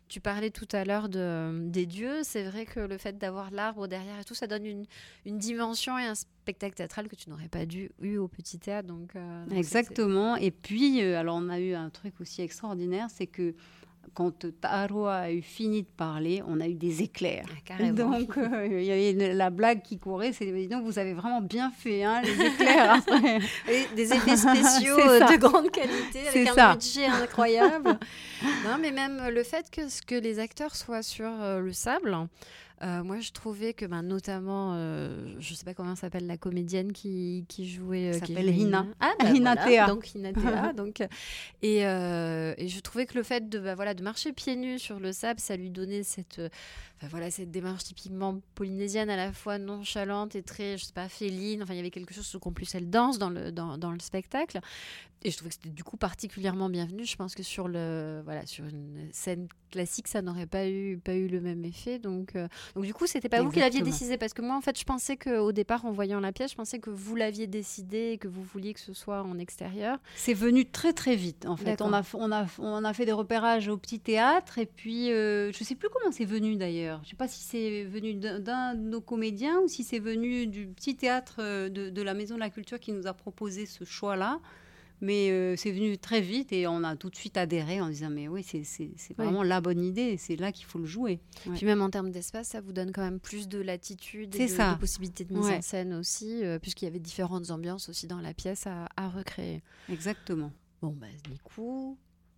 [0.09, 2.21] tu parlais tout à l'heure de, des dieux.
[2.23, 6.05] C'est vrai que le fait d'avoir l'arbre derrière et tout, ça donne une, dimension et
[6.05, 8.89] un spectacle théâtral que tu n'aurais pas dû eu au petit théâtre.
[9.17, 10.37] Euh, Exactement.
[10.37, 13.55] Et puis, euh, alors on a eu un truc aussi extraordinaire, c'est que
[14.15, 17.47] quand Taro a eu fini de parler, on a eu des éclairs.
[17.71, 21.41] Ah, donc, euh, il y avait la blague qui courait, c'est donc vous avez vraiment
[21.41, 23.01] bien fait, hein, les éclairs.
[23.95, 27.99] des effets spéciaux de grande qualité, avec un budget incroyable.
[28.65, 32.17] non, mais même le fait que, que les acteurs soient sur euh, le sable,
[32.83, 36.37] Euh, moi, je trouvais que, ben, notamment, euh, je ne sais pas comment s'appelle la
[36.37, 38.11] comédienne qui, qui jouait.
[38.11, 38.87] Euh, s'appelle Hina.
[39.01, 39.87] Ah, bah, Hina Théa.
[39.87, 40.73] Donc, Hina Théa.
[40.77, 41.01] donc,
[41.63, 45.01] et, et, je trouvais que le fait de, bah, voilà, de marcher pieds nus sur
[45.01, 46.41] le sable, ça lui donnait cette,
[47.03, 51.63] voilà, cette démarche typiquement polynésienne, à la fois nonchalante et très, je sais pas, féline.
[51.63, 54.01] Enfin, il y avait quelque chose, qu'en plus, elle danse dans le, dans, dans le
[54.01, 54.61] spectacle.
[55.23, 57.05] Et je trouvais que c'était du coup particulièrement bienvenu.
[57.05, 61.15] Je pense que sur, le, voilà, sur une scène classique, ça n'aurait pas eu, pas
[61.15, 61.99] eu le même effet.
[61.99, 64.17] Donc, euh, donc du coup, c'était pas vous qui l'aviez décidé.
[64.17, 66.79] Parce que moi, en fait, je pensais qu'au départ, en voyant la pièce, je pensais
[66.79, 69.99] que vous l'aviez décidé et que vous vouliez que ce soit en extérieur.
[70.15, 71.47] C'est venu très très vite.
[71.47, 74.59] En fait, on a, on, a, on a fait des repérages au petit théâtre.
[74.59, 77.01] Et puis, euh, je sais plus comment c'est venu d'ailleurs.
[77.05, 80.67] Je sais pas si c'est venu d'un de nos comédiens ou si c'est venu du
[80.67, 83.85] petit théâtre euh, de, de la Maison de la Culture qui nous a proposé ce
[83.85, 84.41] choix-là.
[85.01, 88.11] Mais euh, c'est venu très vite et on a tout de suite adhéré en disant
[88.11, 91.21] mais oui, c'est vraiment la bonne idée, c'est là qu'il faut le jouer.
[91.55, 94.79] Puis même en termes d'espace, ça vous donne quand même plus de latitude et de,
[94.79, 98.35] possibilités de mise en scène aussi, euh, puisqu'il y avait différentes ambiances aussi dans la
[98.35, 99.63] pièce à, à recréer.
[99.91, 100.53] Exactement.
[100.83, 101.97] Bon, bah, du coup,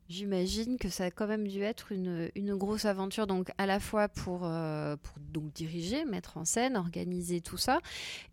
[0.09, 3.79] J'imagine que ça a quand même dû être une, une, grosse aventure, donc à la
[3.79, 7.81] fois pour, euh, pour donc diriger, mettre en scène, organiser tout ça,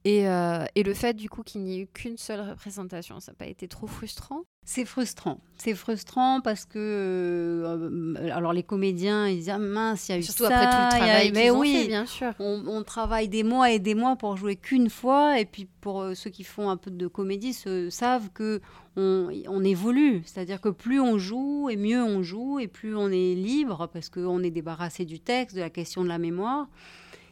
[0.05, 3.33] et, euh, et le fait du coup qu'il n'y ait eu qu'une seule représentation, ça
[3.33, 4.43] n'a pas été trop frustrant?
[4.63, 5.41] C'est frustrant.
[5.57, 10.17] C'est frustrant parce que euh, alors les comédiens ils disent ah, mince il y a
[10.17, 13.69] eu surtout après tout le travail mais oui fait, bien sûr on, travaille des mois
[13.69, 16.89] et des mois pour jouer qu'une fois et puis pour ceux qui font un peu
[16.89, 18.59] de comédie se, savent que
[18.97, 20.21] on, évolue.
[20.25, 24.09] C'est-à-dire que plus on joue et mieux on joue et plus on est libre parce
[24.09, 26.67] qu'on est débarrassé du texte de la question de la mémoire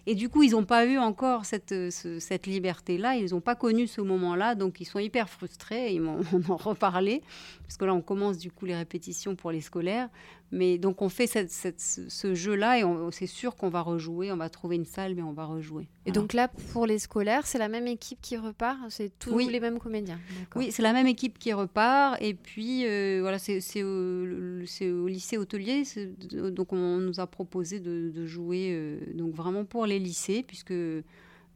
[0.06, 3.56] et du coup, ils n'ont pas eu encore cette, euh, cette liberté-là, ils n'ont pas
[3.56, 7.22] connu ce moment-là, donc ils sont hyper frustrés, ils m'ont en reparlé,
[7.64, 10.10] parce que là, on commence du coup les répétitions pour les scolaires.
[10.54, 14.76] Mais donc on fait ce jeu-là et c'est sûr qu'on va rejouer, on va trouver
[14.76, 15.88] une salle, mais on va rejouer.
[16.06, 18.78] Et donc là, pour les scolaires, c'est la même équipe qui repart?
[18.90, 20.20] C'est tous les mêmes comédiens?
[20.56, 22.22] Oui, c'est la même équipe qui repart.
[22.22, 25.84] Et puis, euh, voilà, c'est au, lycée hôtelier.
[26.52, 31.04] Donc on nous a proposé de, jouer euh, donc vraiment pour les lycées, puisque euh,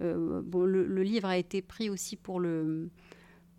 [0.02, 2.90] le, livre a été pris aussi pour le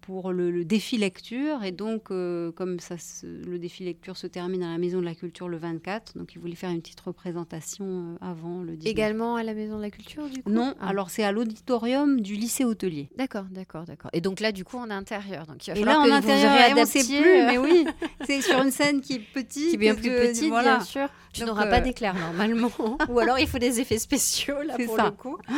[0.08, 1.62] pour le, défi lecture.
[1.64, 5.14] Et donc, euh, comme ça, le défi lecture se termine à la Maison de la
[5.14, 8.90] Culture le 24, donc il voulait faire une petite représentation euh, avant le 19.
[8.90, 10.48] Également à la Maison de la Culture, du coup?
[10.48, 10.88] Non, ah.
[10.88, 13.10] alors c'est à l'auditorium du lycée hôtelier.
[13.18, 14.10] D'accord, d'accord, d'accord.
[14.14, 15.46] Et donc là, du coup, en intérieur.
[15.46, 17.84] Donc il va et là, en intérieur, on ne sait plus, mais oui,
[18.26, 19.68] c'est sur une scène qui est petite.
[19.68, 21.08] Qui est bien plus petite, bien sûr.
[21.34, 22.70] Tu n'auras pas euh, d'éclair normalement.
[23.10, 25.04] Ou alors, il faut des effets spéciaux, là, pour ça.
[25.04, 25.36] le coup.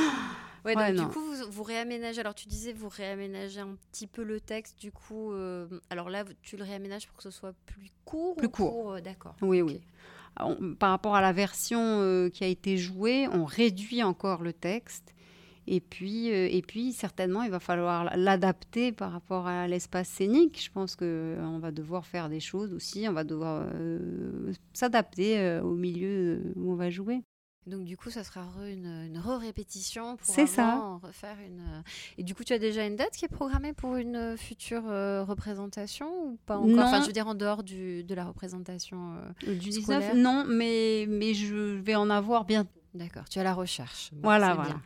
[0.65, 2.21] Ouais, donc, du coup, vous, réaménagez.
[2.21, 4.79] Alors, tu disais, vous réaménagez un petit peu le texte.
[4.79, 8.49] Du coup, euh, alors là, tu le réaménages pour que ce soit plus court Plus
[8.49, 8.93] court.
[8.93, 9.37] Euh, d'accord.
[9.43, 9.81] Oui, oui.
[10.79, 15.15] par rapport à la version euh, qui a été jouée, on réduit encore le texte.
[15.67, 20.61] Et puis, et puis, certainement, il va falloir l'adapter par rapport à l'espace scénique.
[20.61, 23.07] Je pense qu'on va devoir faire des choses aussi.
[23.09, 23.69] On va devoir
[24.73, 27.23] s'adapter au milieu où on va jouer.
[27.67, 30.99] Donc du coup, ça sera une, une re-répétition pour ça.
[31.03, 31.61] refaire une.
[31.61, 31.83] Euh,
[32.17, 34.85] et du coup, tu as déjà une date qui est programmée pour une euh, future
[34.87, 36.69] euh, représentation ou pas encore?
[36.69, 36.83] Non.
[36.83, 40.15] Enfin, je veux dire en dehors du, de la représentation du 19.
[40.15, 42.71] Non, mais mais je vais en avoir bientôt.
[42.95, 43.29] D'accord.
[43.29, 44.11] Tu as la recherche.
[44.23, 44.81] voilà, voilà.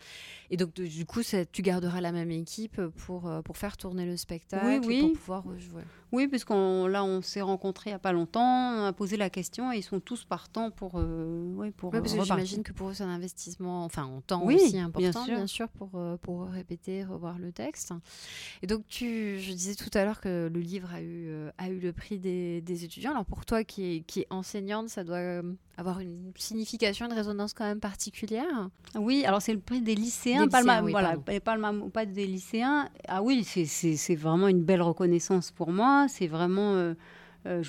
[0.51, 1.21] Et donc, du coup,
[1.53, 5.43] tu garderas la même équipe pour, euh, pour faire tourner le spectacle oui, pour pouvoir
[5.43, 5.83] rejouer.
[6.15, 9.31] Oui, puisqu'on là, on s'est rencontrés il n'y a pas longtemps, on a posé la
[9.31, 10.93] question et ils sont tous partants pour.
[10.97, 14.79] Euh, pour parce que j'imagine que pour eux, c'est un investissement, enfin, en temps aussi
[14.79, 17.93] important, bien sûr, pour, euh, pour répéter, revoir le texte.
[18.63, 21.81] Et donc, tu, je disais tout à l'heure que le livre a eu, a eu
[21.81, 23.11] le prix des, des étudiants.
[23.11, 25.43] Alors, pour toi qui est, qui est enseignante, ça doit
[25.77, 28.71] avoir une signification, une résonance quand même particulière?
[28.95, 32.89] Oui, alors c'est le prix des lycéens, pas, voilà, pas, des lycéens.
[33.09, 36.04] Ah oui, c'est vraiment une belle reconnaissance pour moi.
[36.09, 36.75] C'est vraiment...
[36.75, 36.95] Euh,
[37.47, 37.63] euh,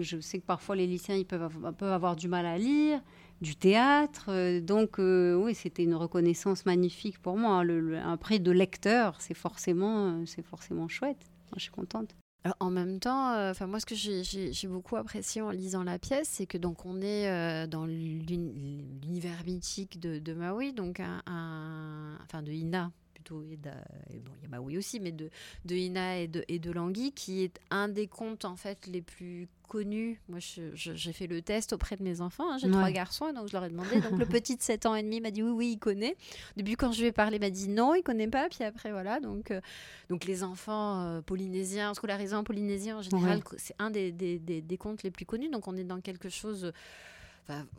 [0.00, 3.00] je, sais que parfois les lycéens ils peuvent, peuvent avoir du mal à lire,
[3.40, 4.26] du théâtre.
[4.28, 7.62] Euh, donc oui, c'était une reconnaissance magnifique pour moi.
[7.64, 11.30] Le, un prix de lecteur, c'est forcément, c'est forcément chouette.
[11.56, 12.14] je suis contente
[12.60, 16.58] en même temps, moi ce que j'ai beaucoup apprécié en lisant la pièce, c'est que
[16.58, 22.92] donc on est dans l'univers mythique de, de, Maui, donc un, enfin de Ina
[23.24, 23.56] plutôt, et,
[24.18, 25.30] bon il y a Maui aussi, mais de,
[25.64, 29.02] de Ina et de, et de Langui, qui est un des contes en fait les
[29.02, 30.20] plus connu.
[30.28, 32.52] Moi, j'ai fait le test auprès de mes enfants.
[32.52, 32.58] Hein.
[32.58, 34.00] J'ai trois garçons, donc je leur ai demandé.
[34.00, 36.12] Donc le petit de 7 ans et demi m'a dit oui, oui, il connaît.
[36.12, 38.48] Au début, quand je lui ai parlé, il m'a dit non, il connaît pas.
[38.48, 39.20] Puis après, voilà.
[39.20, 39.60] Donc, euh,
[40.10, 44.60] donc les enfants euh, polynésiens, scolarisés en Polynésie en général, c'est un des, des, des,
[44.60, 45.48] des, contes les plus connus.
[45.48, 46.72] Donc on est dans quelque chose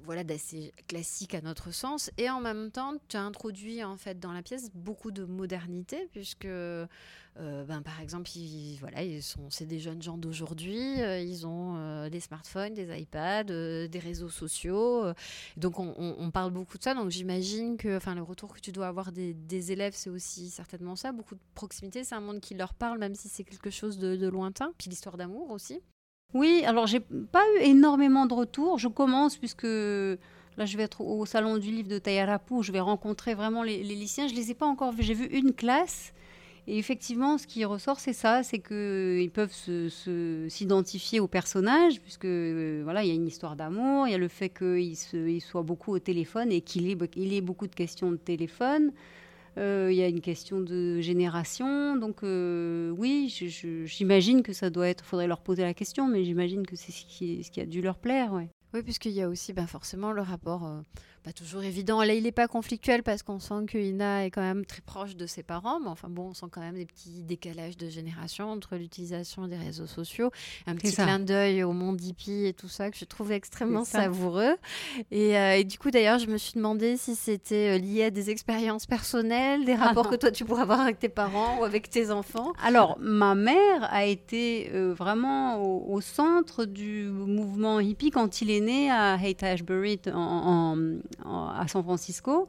[0.03, 2.11] voilà, d'assez classique à notre sens.
[2.17, 6.07] Et en même temps, tu as introduit en fait dans la pièce beaucoup de modernité,
[6.11, 6.47] puisque
[7.37, 8.29] ben, par exemple,
[8.79, 14.29] voilà, ils c'est des jeunes gens d'aujourd'hui, ils ont des smartphones, des iPads, des réseaux
[14.29, 15.05] sociaux.
[15.57, 16.93] donc on, on, parle beaucoup de ça.
[16.93, 20.49] Donc j'imagine que, enfin, le retour que tu dois avoir des, des élèves, c'est aussi
[20.49, 22.03] certainement ça, beaucoup de proximité.
[22.03, 24.71] C'est un monde qui leur parle, même si c'est quelque chose de, de lointain.
[24.77, 25.81] Puis l'histoire d'amour aussi.
[26.35, 28.77] Oui, alors j'ai pas eu énormément de retours.
[28.77, 32.81] Je commence puisque là je vais être au salon du livre de Tayarapu, je vais
[32.81, 34.27] rencontrer vraiment les, lycéens.
[34.27, 35.03] Je les ai pas encore vus.
[35.03, 36.11] J'ai vu une classe.
[36.67, 39.53] Et effectivement, ce qui ressort, c'est ça, c'est qu'ils peuvent
[40.49, 44.27] s'identifier au personnage, puisque voilà, il y a une histoire d'amour, il y a le
[44.27, 48.11] fait qu'il il soit beaucoup au téléphone et qu'il ait, il ait beaucoup de questions
[48.11, 48.91] de téléphone.
[49.57, 51.95] Euh, il y a une question de génération.
[51.95, 53.33] Donc euh, oui,
[53.85, 57.05] j'imagine que ça doit être, faudrait leur poser la question, mais j'imagine que c'est ce
[57.05, 58.33] qui, a dû leur plaire.
[58.73, 60.81] Oui, puisqu'il y a aussi ben, forcément le rapport euh,
[61.25, 62.03] pas toujours évident.
[62.03, 65.15] Là, il n'est pas conflictuel parce qu'on sent que Ina est quand même très proche
[65.15, 68.51] de ses parents, mais enfin bon, on sent quand même des petits décalages de génération
[68.51, 70.29] entre l'utilisation des réseaux sociaux,
[70.67, 74.55] un petit clin d'œil au monde hippie et tout ça que je trouve extrêmement savoureux.
[75.11, 78.29] Euh, et, du coup, d'ailleurs, je me suis demandé si c'était euh, lié à des
[78.29, 81.89] expériences personnelles, des ah rapports que toi tu pourrais avoir avec tes parents ou avec
[81.89, 82.53] tes enfants.
[82.63, 88.61] Alors, ma mère a été euh, vraiment au, centre du mouvement hippie quand il est
[88.61, 90.77] né à Haight-Ashbury en
[91.23, 92.47] à San Francisco.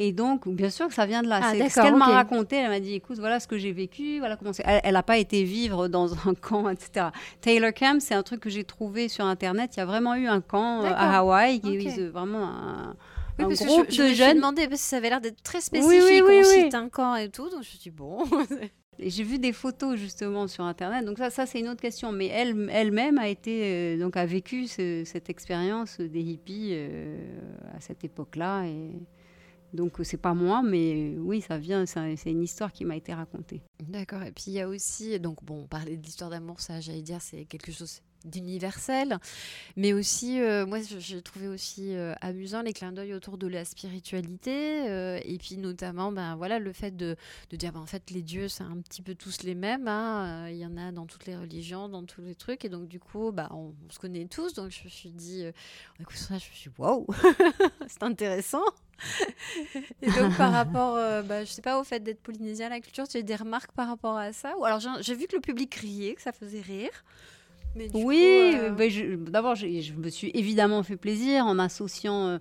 [0.00, 1.40] Et donc, bien sûr que ça vient de là.
[1.42, 2.54] Ah, c'est ce qu'elle m'a raconté.
[2.54, 5.42] Elle m'a dit, écoute, voilà ce que j'ai vécu, voilà comment Elle n'a pas été
[5.42, 7.06] vivre dans un camp, etc.
[7.40, 9.72] Taylor Camp, c'est un truc que j'ai trouvé sur Internet.
[9.74, 12.96] Il y a vraiment eu un camp euh, à Hawaï, qui est vraiment un,
[13.40, 14.40] oui, un groupe je, je, de jeunes.
[14.40, 15.98] parce que ça avait l'air d'être très spécifique.
[16.00, 17.44] Oui, oui, oui, un camp et tout.
[17.44, 18.24] Donc je me suis dit, bon...
[18.98, 22.12] j'ai vu des photos justement sur internet, donc ça, ça c'est une autre question.
[22.12, 27.38] Mais elle, elle-même a été euh, donc a vécu cette expérience des hippies euh,
[27.76, 28.66] à cette époque-là.
[28.66, 28.92] Et
[29.72, 31.84] donc c'est pas moi, mais oui, ça vient.
[31.86, 33.62] C'est une histoire qui m'a été racontée.
[33.80, 34.22] D'accord.
[34.22, 37.20] Et puis il y a aussi donc bon, parler de l'histoire d'amour, ça, j'allais dire,
[37.20, 39.18] c'est quelque chose d'universel,
[39.76, 43.64] mais aussi, euh, moi, j'ai trouvé aussi euh, amusant les clins d'œil autour de la
[43.64, 47.16] spiritualité, euh, et puis notamment, ben voilà, le fait de,
[47.50, 50.48] de dire, ben, en fait, les dieux, c'est un petit peu tous les mêmes, hein,
[50.48, 53.00] il y en a dans toutes les religions, dans tous les trucs, et donc du
[53.00, 55.44] coup, ben, on, se connaît tous, donc je me suis dit,
[56.00, 57.06] écoute ça, je me suis dit, waouh,
[57.86, 58.64] c'est intéressant.
[60.02, 63.06] et donc par rapport, ben, je sais pas, au fait d'être polynésien à la culture,
[63.06, 64.56] tu as des remarques par rapport à ça?
[64.58, 66.90] Ou alors j'ai vu que le public riait, que ça faisait rire
[67.94, 68.84] oui, euh, bah,
[69.30, 72.38] d'abord, je, me suis évidemment fait plaisir en associant euh,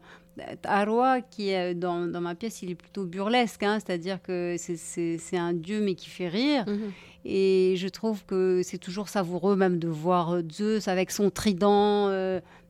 [0.64, 5.38] Arwa, qui est dans, dans, ma pièce, il est plutôt burlesque, hein, c'est-à-dire que c'est
[5.38, 6.66] un dieu mais qui fait rire.
[6.68, 6.92] Mhm.
[7.26, 12.10] Et je trouve que c'est toujours savoureux même de voir euh, Zeus avec son trident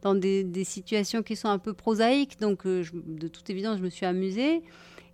[0.01, 2.39] dans des, des, situations qui sont un peu prosaïques.
[2.39, 4.63] Donc, de toute évidence, je me suis amusée.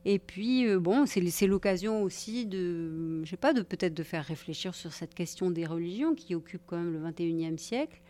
[0.06, 4.26] Et puis, euh, bon, c'est l'occasion aussi de, je sais pas, de peut-être de faire
[4.26, 8.02] réfléchir sur cette question des religions qui occupe quand même le 21e siècle,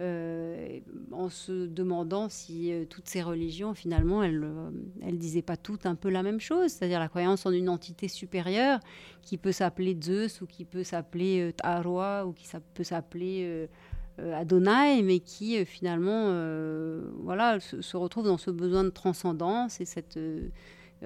[0.00, 0.80] euh,
[1.12, 5.94] en se demandant si euh, toutes ces religions, finalement, elles ne disaient pas toutes un
[5.94, 8.78] peu la même chose, c'est-à-dire la croyance en une entité supérieure
[9.22, 13.68] qui peut s'appeler Zeus ou qui peut s'appeler Taroa ou qui peut s'appeler...
[14.34, 16.26] Adonai, mais qui finalement
[17.20, 20.18] voilà, se, se, retrouve dans ce besoin de transcendance et cette,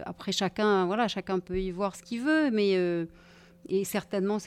[0.05, 3.07] après, chacun, voilà, chacun peut y voir ce qu'il veut, mais euh,
[3.69, 4.39] et certainement,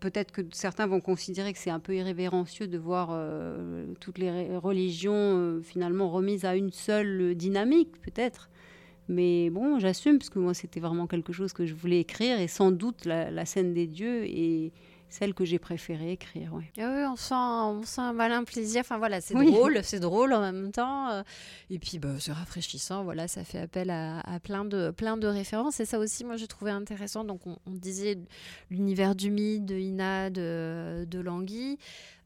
[0.00, 4.56] peut-être que certains vont considérer que c'est un peu irrévérencieux de voir euh, toutes les
[4.56, 8.50] religions euh, finalement remises à une seule dynamique, peut-être.
[9.08, 12.48] Mais bon, j'assume parce que moi, c'était vraiment quelque chose que je voulais écrire et
[12.48, 14.72] sans doute la, la scène des dieux et
[15.10, 16.54] celle que j'ai préféré écrire.
[16.54, 16.70] Ouais.
[16.78, 18.80] Ah oui, on sent, on sent un malin plaisir.
[18.80, 21.10] Enfin voilà, c'est drôle, c'est drôle en même temps.
[21.10, 21.22] Euh.
[21.68, 23.04] Et puis bah, c'est rafraîchissant.
[23.04, 25.80] Voilà, ça fait appel à, plein de plein de références.
[25.80, 27.24] Et ça aussi, moi, j'ai trouvé intéressant.
[27.24, 28.18] Donc on, disait
[28.70, 31.78] l'univers du mythe, de Ina, de, de Langui,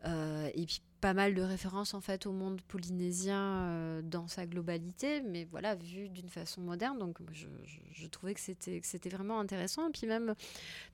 [0.06, 4.46] euh, et puis pas mal de références en fait au monde polynésien euh, dans sa
[4.46, 6.98] globalité, mais voilà, vu d'une façon moderne.
[6.98, 9.86] Donc je, trouvais que c'était, que c'était vraiment intéressant.
[9.86, 10.34] Et puis même,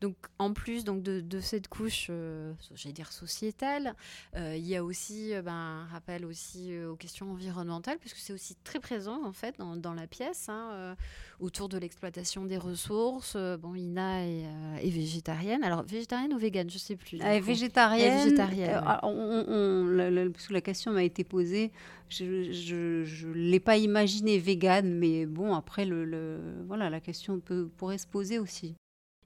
[0.01, 3.95] donc en plus donc de, de cette couche, euh, j'allais dire sociétale,
[4.35, 8.57] euh, il y a aussi ben, un rappel aussi aux questions environnementales, puisque c'est aussi
[8.65, 10.97] très présent en fait dans, dans la pièce, hein,
[11.39, 13.37] autour de l'exploitation des ressources.
[13.61, 15.63] bon, Ina est, végétarienne.
[15.63, 17.21] Alors végétarienne ou végane, je sais plus.
[17.23, 18.25] Elle est végétarienne.
[18.25, 20.00] végétarienne on
[20.33, 21.73] parce que la question m'a été posée,
[22.09, 27.99] je ne l'ai pas imaginé vegan, mais bon, après, le, voilà, la question peut, pourrait
[27.99, 28.75] se poser aussi.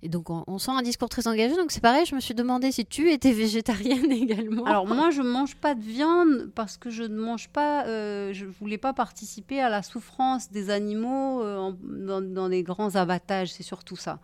[0.05, 1.57] Et donc, on, sent un discours très engagé.
[1.57, 4.65] Donc, c'est pareil, je me suis demandé si tu étais végétarienne également.
[4.67, 7.87] Alors, moi, je ne mange pas de viande parce que je ne mange pas.
[7.87, 12.63] Euh, je ne voulais pas participer à la souffrance des animaux euh, dans, dans, les
[12.63, 13.55] grands abattages.
[13.55, 14.19] C'est surtout ça.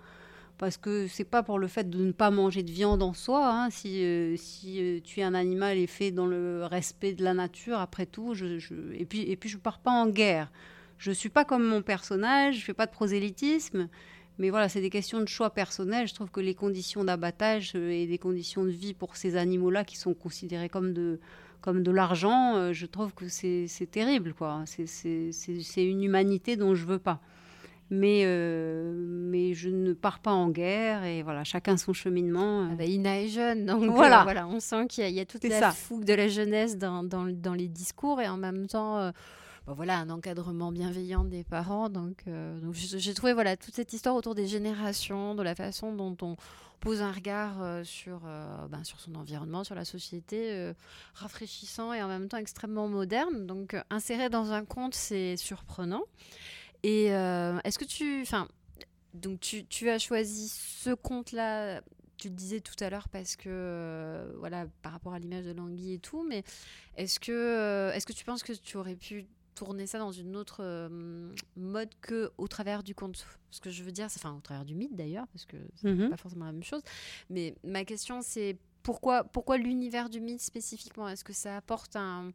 [0.61, 3.51] Parce que c'est pas pour le fait de ne pas manger de viande en soi.
[3.51, 3.71] Hein.
[3.71, 7.79] si, euh, si tu es un animal et fait dans le respect de la nature,
[7.79, 10.53] après tout, et puis et puis je pars pas en guerre.
[10.99, 12.59] Je suis pas comme mon personnage.
[12.59, 13.89] Je fais pas de prosélytisme.
[14.39, 16.07] Mais voilà, c'est des questions de choix personnels.
[16.07, 19.85] Je trouve que les conditions d'abattage euh, et les conditions de vie pour ces animaux-là
[19.85, 21.21] qui sont considérés comme de,
[21.63, 24.35] comme de l'argent, euh, je trouve que c'est terrible.
[24.35, 24.65] quoi.
[24.67, 27.21] C'est une humanité dont je veux pas.
[27.91, 32.69] Mais, euh, mais je ne pars pas en guerre et voilà, chacun son cheminement.
[32.71, 34.23] Ah bah, Ina est jeune, donc voilà.
[34.23, 37.55] voilà on sent qu'il y, a toute la fougue de la jeunesse dans, dans, dans,
[37.55, 39.13] les discours et en même temps
[39.67, 41.89] voilà, un encadrement bienveillant des parents.
[41.89, 45.93] Donc, euh, donc j'ai trouvé voilà, toute cette histoire autour des générations, de la façon
[45.95, 46.37] dont on
[46.81, 50.73] pose un regard euh, sur, euh, ben, sur son environnement, sur la société,
[51.15, 53.47] rafraîchissant et en même temps extrêmement moderne.
[53.47, 56.03] Donc, inséré dans un conte, c'est surprenant.
[56.83, 58.23] Et est-ce que tu.
[58.23, 58.49] Enfin,
[59.15, 61.83] donc tu, tu, as choisi ce conte-là
[62.17, 65.95] tu le disais tout à l'heure parce que voilà par rapport à l'image de Langui
[65.95, 66.45] et tout mais
[66.99, 69.25] est-ce que est-ce que tu penses que tu aurais pu
[69.61, 73.27] tourner ça dans une autre euh, mode que au travers du conte?
[73.51, 75.93] Ce que je veux dire, c'est enfin au travers du mythe d'ailleurs, parce que c'est
[75.93, 76.09] mhm.
[76.09, 76.83] pas forcément la même chose.
[77.29, 81.09] Mais ma question, c'est pourquoi, pourquoi l'univers du mythe spécifiquement?
[81.09, 82.31] Est-ce que ça apporte un,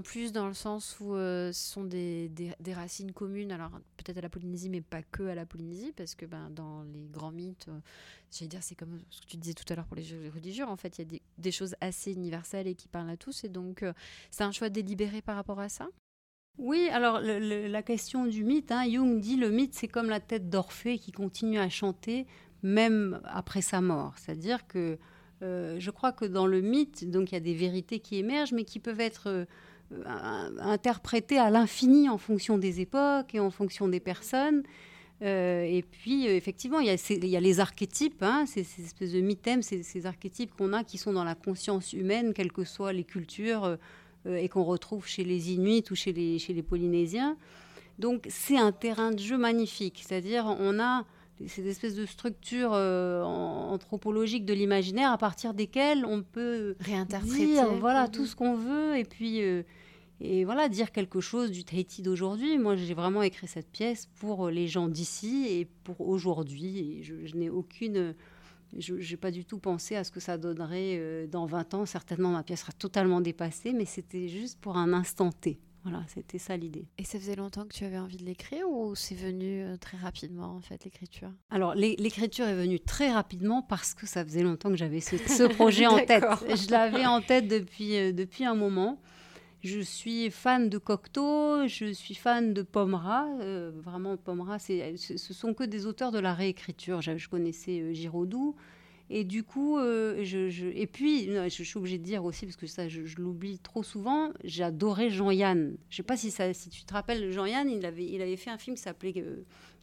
[0.00, 4.20] plus dans le sens où euh, ce sont des, des, racines communes, alors peut-être à
[4.20, 7.66] la Polynésie, mais pas que à la Polynésie, parce que ben, dans les grands mythes,
[7.68, 7.78] euh,
[8.30, 10.76] j'allais dire, c'est comme ce que tu disais tout à l'heure pour les religieux, en
[10.76, 13.84] fait, il y a des, choses assez universelles et qui parlent à tous, et donc
[14.30, 15.88] c'est un choix délibéré par rapport à ça?
[16.58, 20.50] Oui, alors la question du mythe, hein, Jung dit le mythe c'est comme la tête
[20.50, 22.26] d'Orphée qui continue à chanter
[22.62, 24.14] même après sa mort.
[24.18, 24.98] C'est-à-dire que
[25.42, 28.52] euh, je crois que dans le mythe, donc il y a des vérités qui émergent,
[28.52, 29.46] mais qui peuvent être
[29.92, 34.62] euh, interprétées à l'infini en fonction des époques et en fonction des personnes.
[35.22, 39.82] Euh, et puis, effectivement, il y, a les archétypes, hein, ces, espèces de mythèmes, ces,
[39.84, 43.78] ces archétypes qu'on a qui sont dans la conscience humaine, quelles que soient les cultures
[44.26, 47.36] euh, et qu'on retrouve chez les Inuits ou chez les, chez les Polynésiens.
[47.98, 51.04] Donc c'est un terrain de jeu magnifique, c'est-à-dire on a
[51.48, 57.72] ces espèces de structures euh, anthropologiques de l'imaginaire à partir desquelles on peut réinterpréter dire,
[57.80, 59.64] voilà tout ce qu'on veut et puis euh,
[60.24, 62.58] et voilà dire quelque chose du Tahiti d'aujourd'hui.
[62.58, 67.36] Moi j'ai vraiment écrit cette pièce pour les gens d'ici et pour aujourd'hui et je
[67.36, 68.14] n'ai aucune
[68.78, 71.86] je n'ai pas du tout pensé à ce que ça donnerait euh, dans 20 ans.
[71.86, 75.60] Certainement, ma pièce sera totalement dépassée, mais c'était juste pour un instant T.
[75.84, 76.86] Voilà, c'était ça l'idée.
[76.96, 79.96] Et ça faisait longtemps que tu avais envie de l'écrire ou c'est venu euh, très
[79.96, 81.30] rapidement, en fait, l'écriture?
[81.50, 85.42] Alors, l'écriture est venue très rapidement parce que ça faisait longtemps que j'avais ce, ce,
[85.42, 86.24] projet en tête.
[86.48, 89.00] Je l'avais en tête depuis, euh, depuis un moment.
[89.62, 93.28] Je suis fan de Cocteau, je suis fan de Pomera.
[93.40, 97.00] Euh, vraiment, Pomera, ce sont que des auteurs de la réécriture.
[97.00, 98.56] Je, connaissais euh, Giraudoux.
[99.08, 100.16] Et du coup, euh,
[100.74, 104.32] et puis, je, suis obligée de dire aussi, parce que ça, je, l'oublie trop souvent,
[104.42, 105.76] j'adorais Jean-Yann.
[105.90, 108.50] Je sais pas si, ça, si tu te rappelles, Jean-Yann, il avait, il avait fait
[108.50, 109.14] un film qui s'appelait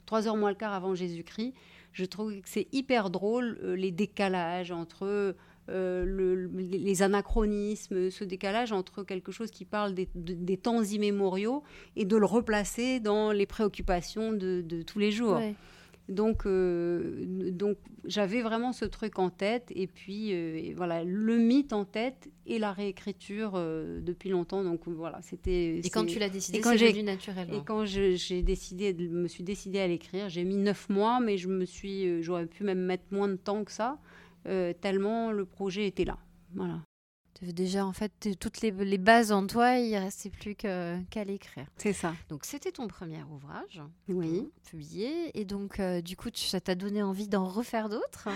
[0.06, 1.54] Trois heures moins le quart avant Jésus-Christ.
[1.94, 5.36] Je trouve que c'est hyper drôle, les décalages entre
[5.72, 11.64] euh, les anachronismes, ce décalage entre quelque chose qui parle des, temps immémoriaux
[11.96, 15.40] et de le replacer dans les préoccupations de, tous les jours.
[16.08, 21.72] Donc, euh, donc j'avais vraiment ce truc en tête, et puis euh, voilà, le mythe
[21.72, 24.64] en tête et la réécriture depuis longtemps.
[24.64, 25.78] Donc voilà, c'était.
[25.78, 27.54] Et quand tu l'as décidé, c'est venu naturellement.
[27.54, 31.48] Et quand j'ai décidé, me suis décidée à l'écrire, j'ai mis neuf mois, mais je
[31.48, 34.00] me suis, j'aurais pu même mettre moins de temps que ça.
[34.48, 36.18] Euh, tellement le projet était là.
[36.54, 36.82] Voilà.
[37.42, 41.68] Déjà, en fait, toutes les, bases en toi, il ne restait plus qu'à l'écrire.
[41.78, 42.14] C'est ça.
[42.28, 44.44] Donc, c'était ton premier ouvrage oui.
[44.44, 45.40] Hein, publié.
[45.40, 48.28] Et donc, euh, du coup, ça t'a donné envie d'en refaire d'autres?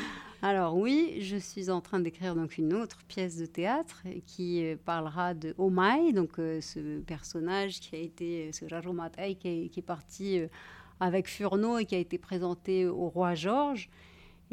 [0.42, 4.78] Alors, oui, je suis en train d'écrire donc une autre pièce de théâtre qui euh,
[4.86, 10.40] parlera de Omai, donc ce personnage qui a été, ce Rajomatai qui, qui est parti
[11.02, 13.90] avec Furneaux et qui a été présenté au roi Georges.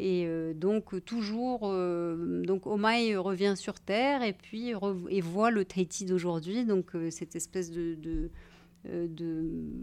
[0.02, 4.72] Et euh, donc toujours, euh, donc Omai revient sur Terre et puis
[5.10, 8.30] et voit le Tahiti d'aujourd'hui, donc euh, cette espèce de, de,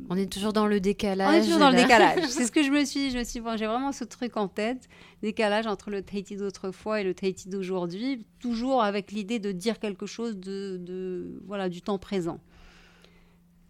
[0.09, 1.29] On est toujours dans le décalage.
[1.29, 2.25] On est toujours dans le décalage.
[2.29, 4.89] C'est ce que je me suis, je me suis, j'ai vraiment ce truc en tête,
[5.21, 10.07] décalage entre le Tahiti d'autrefois et le Tahiti d'aujourd'hui, toujours avec l'idée de dire quelque
[10.07, 12.39] chose de, de, voilà du temps présent.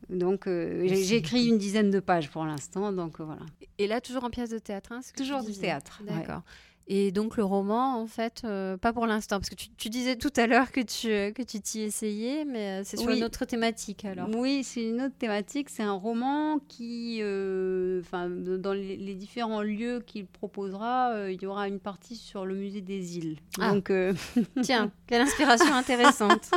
[0.10, 3.42] Donc, euh, j'ai écrit une dizaine de pages pour l'instant, donc voilà.
[3.78, 6.02] Et là, toujours en pièce de théâtre hein, Toujours du théâtre.
[6.06, 6.44] D'accord.
[6.90, 10.32] Et donc le roman, en fait, euh, pas pour l'instant, parce que tu, disais tout
[10.38, 13.44] à l'heure que tu euh, que tu t'y essayais, mais euh, c'est sur une autre
[13.44, 14.30] thématique alors.
[14.34, 15.70] Oui, c'est une autre thématique.
[15.70, 17.22] C'est un roman qui,
[18.00, 22.82] enfin, dans les, différents lieux qu'il proposera, il y aura une partie sur le musée
[22.82, 23.38] des îles.
[23.60, 23.74] Ah.
[23.74, 23.92] Donc,
[24.62, 26.52] tiens, quelle inspiration intéressante.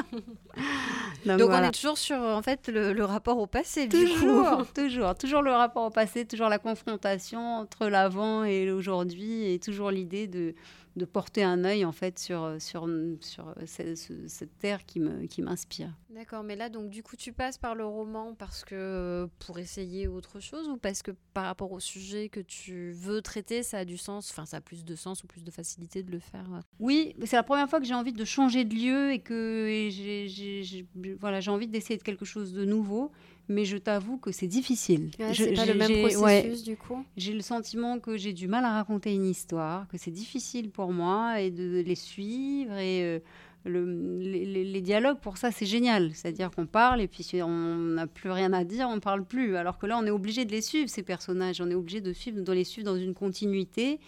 [1.27, 3.89] donc, on est toujours sur en fait le, rapport au passé.
[3.89, 9.59] Toujours, toujours, toujours le rapport au passé, toujours la confrontation entre l'avant et l'aujourd'hui, et
[9.59, 10.55] toujours l'idée de,
[10.97, 12.89] de porter un œil en fait sur, sur,
[13.21, 15.89] sur cette, terre qui m'inspire.
[16.09, 19.59] Qui D'accord, mais là donc du coup tu passes par le roman parce que pour
[19.59, 23.79] essayer autre chose ou parce que par rapport au sujet que tu veux traiter ça
[23.79, 26.19] a du sens, enfin ça a plus de sens ou plus de facilité de le
[26.19, 26.61] faire euh?
[26.79, 30.87] Oui, c'est la première fois que j'ai envie de changer de lieu et que j'ai
[31.19, 33.13] voilà, envie d'essayer de quelque chose de nouveau
[33.51, 35.11] mais je t'avoue que c'est difficile.
[35.35, 37.05] c'est pas le même processus du coup.
[37.17, 40.93] J'ai le sentiment que j'ai du mal à raconter une histoire, que c'est difficile pour
[40.93, 43.19] moi et de les suivre et euh,
[43.65, 43.85] le,
[44.21, 48.31] les, dialogues pour ça c'est génial, c'est-à-dire qu'on parle et puis si on n'a plus
[48.31, 49.57] rien à dire, on ne parle plus.
[49.57, 52.13] Alors que là on est obligé de les suivre ces personnages, on est obligé de
[52.13, 53.99] suivre, de les suivre dans une continuité.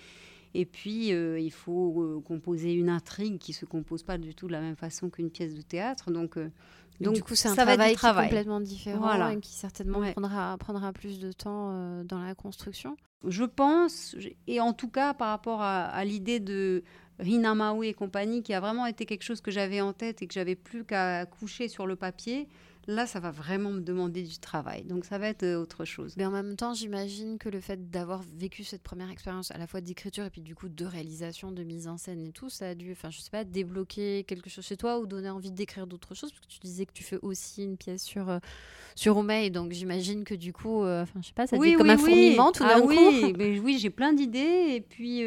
[0.54, 4.34] Et puis, euh, il faut euh, composer une intrigue qui ne se compose pas du
[4.34, 6.10] tout de la même façon qu'une pièce de théâtre.
[6.10, 6.36] Donc,
[7.02, 11.32] donc, du coup, c'est un travail, complètement différent et qui certainement prendra, prendra plus de
[11.32, 12.96] temps euh, dans la construction.
[13.26, 16.82] Je pense, et en tout cas par rapport à, l'idée de
[17.20, 20.26] Rina Maui et compagnie, qui a vraiment été quelque chose que j'avais en tête et
[20.26, 22.48] que j'avais plus qu'à coucher sur le papier,
[22.88, 24.82] Là, ça va vraiment me demander du travail.
[24.84, 26.14] Donc, ça va être euh, autre chose.
[26.16, 29.68] Mais en même temps, j'imagine que le fait d'avoir vécu cette première expérience à la
[29.68, 32.70] fois d'écriture et puis du coup de réalisation, de mise en scène et tout, ça
[32.70, 35.86] a dû, enfin, je sais pas, débloquer quelque chose chez toi ou donner envie d'écrire
[35.86, 36.32] d'autres choses?
[36.32, 38.38] Parce que tu disais que tu fais aussi une pièce sur, euh,
[38.96, 39.50] sur Omei.
[39.50, 42.50] Donc, j'imagine que du coup, euh, enfin, je sais pas, ça oui, comme un fourmillement
[42.50, 43.32] tout ah d'un oui, coup.
[43.38, 44.74] Mais oui, j'ai plein d'idées.
[44.74, 45.22] Et puis.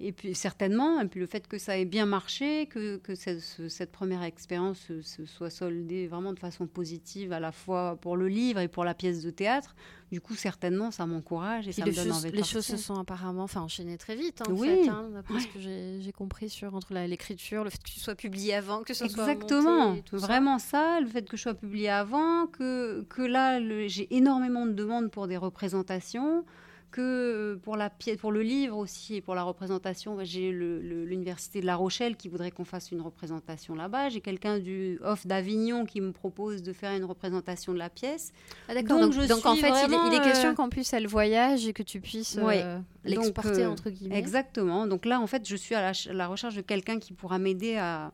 [0.00, 3.40] Et puis certainement, et puis le fait que ça ait bien marché, que, que cette,
[3.40, 8.28] cette, première expérience se, soit soldée vraiment de façon positive à la fois pour le
[8.28, 9.74] livre et pour la pièce de théâtre,
[10.12, 12.94] du coup certainement ça m'encourage et ça me donne envie de Les choses se sont
[12.94, 14.68] apparemment enfin, enchaînées très vite, en oui.
[14.68, 18.14] fait, hein, d'après ce que j'ai compris sur entre l'écriture, le fait que tu sois
[18.14, 21.00] publié avant, que ce Exactement, soit tout vraiment ça.
[21.00, 25.26] le fait que je sois publié avant, que, que là j'ai énormément de demandes pour
[25.26, 26.44] des représentations
[26.90, 31.60] que pour, la pièce, pour le livre aussi et pour la représentation, bah, j'ai l'université
[31.60, 34.08] de La Rochelle qui voudrait qu'on fasse une représentation là-bas.
[34.08, 38.32] J'ai quelqu'un du Off d'Avignon qui me propose de faire une représentation de la pièce.
[38.68, 39.00] Ah, d'accord.
[39.00, 42.00] Donc, donc, en fait, il, est, question euh, qu'en plus elle voyage et que tu
[42.00, 44.18] puisses euh, l'exporter euh, entre guillemets.
[44.18, 44.86] Exactement.
[44.86, 48.12] Donc là, en fait, je suis à la recherche de quelqu'un qui pourra m'aider à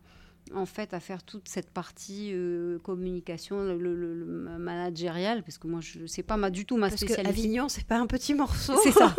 [0.55, 4.25] en fait à faire toute cette partie euh, communication, le, le,
[4.59, 7.23] managérial, parce que moi je sais pas ma, du tout ma parce spécialité.
[7.23, 8.75] Que Avignon, c'est pas un petit morceau.
[8.83, 9.15] C'est ça,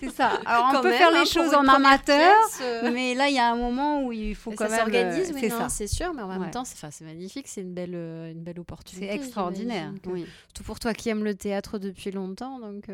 [0.00, 0.28] c'est ça.
[0.46, 2.90] Alors on peut faire les hein, choses en amateur, euh.
[2.92, 4.80] mais là il y a un moment où il faut quand ça même.
[4.80, 7.94] s'organise, euh, c'est ça, c'est sûr, mais en même temps, c'est magnifique, c'est une belle,
[7.94, 9.08] une belle opportunité.
[9.08, 9.92] C'est extraordinaire.
[10.06, 10.26] Oui.
[10.46, 12.88] Surtout pour toi qui aimes le théâtre depuis longtemps, donc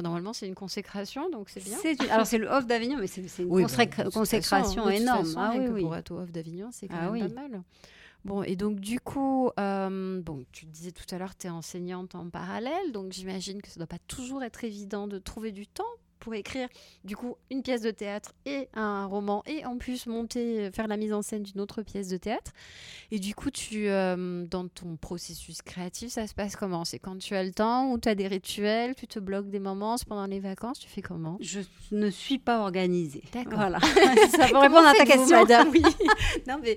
[0.00, 1.76] normalement, c'est une consécration, donc c'est bien.
[2.10, 3.66] Alors, c'est le off d'Avignon, mais c'est une bah,
[4.10, 5.34] consécration énorme.
[5.36, 7.62] ah, oui, Pour être au off d'Avignon, c'est quand ah même pas mal.
[8.24, 12.14] Bon, et donc du coup, euh, bon, tu disais tout à l'heure, tu es enseignante
[12.14, 15.66] en parallèle, donc j'imagine que ça ne doit pas toujours être évident de trouver du
[15.66, 15.82] temps
[16.22, 16.68] pour écrire
[17.02, 20.96] du coup une pièce de théâtre et un roman et en plus monter, faire la
[20.96, 22.52] mise en scène d'une autre pièce de théâtre.
[23.10, 26.84] Et du coup, tu, euh, dans ton processus créatif, ça se passe comment?
[26.84, 29.58] C'est quand tu as le temps ou tu as des rituels, tu te bloques des
[29.58, 31.38] moments pendant les vacances, tu fais comment?
[31.40, 31.60] Je
[31.90, 33.24] ne suis pas organisée.
[33.32, 33.54] D'accord.
[33.54, 33.80] Voilà.
[34.30, 35.68] ça peut répondre à ta question, madame?
[35.72, 35.82] Oui.
[36.46, 36.76] non, mais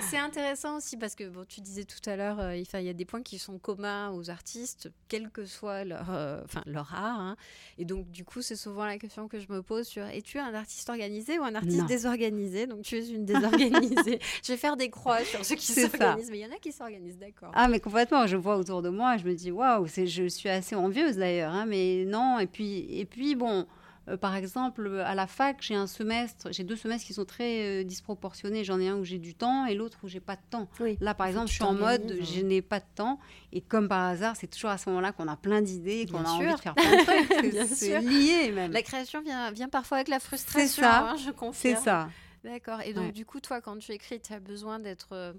[0.00, 2.94] c'est intéressant aussi parce que bon, tu disais tout à l'heure, euh, il y a
[2.94, 7.20] des points qui sont communs aux artistes, quel que soit leur, euh, leur art.
[7.20, 7.36] Hein.
[7.78, 10.38] Et donc, du coup, c'est souvent souvent la question que je me pose sur es-tu
[10.38, 12.66] un artiste organisé ou un artiste désorganisé?
[12.66, 14.18] Donc tu es une désorganisée.
[14.42, 16.72] je vais faire des croix sur ceux qui s'organisent, mais il y en a qui
[16.72, 17.50] s'organisent, d'accord.
[17.54, 20.74] Ah mais complètement, je vois autour de moi, je me dis waouh, je suis assez
[20.74, 22.38] envieuse d'ailleurs, hein, mais non.
[22.38, 23.66] Et puis et puis bon.
[24.08, 27.82] Euh, par exemple, à la fac, j'ai un semestre, j'ai deux semestres qui sont très
[27.82, 28.64] euh, disproportionnés.
[28.64, 30.68] J'en ai un où j'ai du temps et l'autre où j'ai pas de temps.
[31.00, 33.20] Là, par exemple, je suis en mode, je n'ai pas de temps.
[33.52, 36.28] Et comme par hasard, c'est toujours à ce moment-là qu'on a plein d'idées, qu'on a
[36.28, 37.68] envie de faire plein de trucs.
[37.74, 38.72] c'est lié même.
[38.72, 40.68] La création vient, vient parfois avec la frustration.
[40.68, 41.10] C'est ça.
[41.10, 42.08] Hein, je C'est ça.
[42.42, 42.80] D'accord.
[42.80, 45.32] Et donc, du coup, toi, quand tu écris, tu as besoin d'être euh,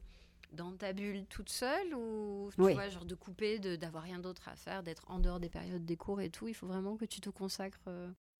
[0.54, 4.56] dans ta bulle toute seule ou tu vois, genre de couper, d'avoir rien d'autre à
[4.56, 6.48] faire, d'être en dehors des périodes des cours et tout?
[6.48, 7.90] Il faut vraiment que tu te consacres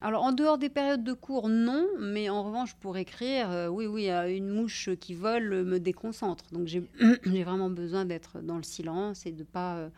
[0.02, 3.86] alors, en dehors des périodes de cours, non, mais en revanche, pour écrire, euh, oui,
[3.88, 6.52] oui, une mouche qui vole me déconcentre.
[6.52, 9.78] Donc, j'ai vraiment besoin d'être dans le silence et de pas.
[9.78, 9.90] Euh,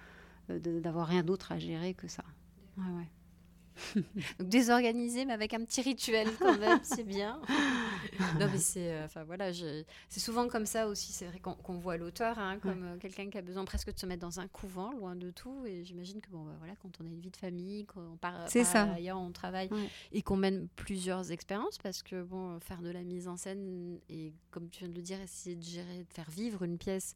[0.50, 2.24] d'avoir rien d'autre à gérer que ça.
[2.78, 3.10] Ouais, ouais.
[4.40, 7.42] Donc désorganisé, mais avec un petit rituel quand même, c'est bien.
[8.40, 11.12] non, mais c'est, euh, voilà, c'est souvent comme ça aussi.
[11.12, 14.06] C'est vrai qu'on voit l'auteur hein, comme euh, quelqu'un qui a besoin presque de se
[14.06, 15.66] mettre dans un couvent, loin de tout.
[15.66, 18.48] Et j'imagine que bon, bah, voilà, quand on a une vie de famille, qu'on part,
[18.48, 18.84] c'est ça.
[18.94, 19.70] ailleurs, on travaille
[20.12, 24.34] et qu'on mène plusieurs expériences, parce que bon, faire de la mise en scène et
[24.52, 27.14] comme tu viens de le dire, essayer de gérer, de faire vivre une pièce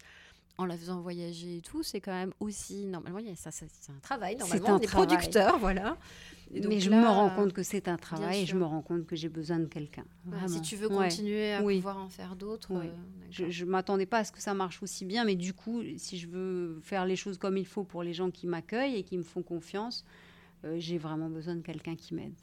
[0.60, 4.36] en la faisant voyager et tout, c'est quand même aussi normalement ça, c'est un travail
[4.36, 5.98] normalement un on est producteur voilà.
[6.52, 9.16] Mais je me rends compte que c'est un travail et je me rends compte que
[9.16, 10.04] j'ai besoin de quelqu'un.
[10.48, 12.74] si tu veux continuer à pouvoir en faire d'autres.
[12.74, 12.92] Euh,
[13.32, 16.18] je ne m'attendais pas à ce que ça marche aussi bien, mais du coup, si
[16.18, 19.18] je veux faire les choses comme il faut pour les gens qui m'accueillent et qui
[19.18, 20.04] me font confiance,
[20.66, 22.34] euh, j'ai vraiment besoin de quelqu'un qui m'aide.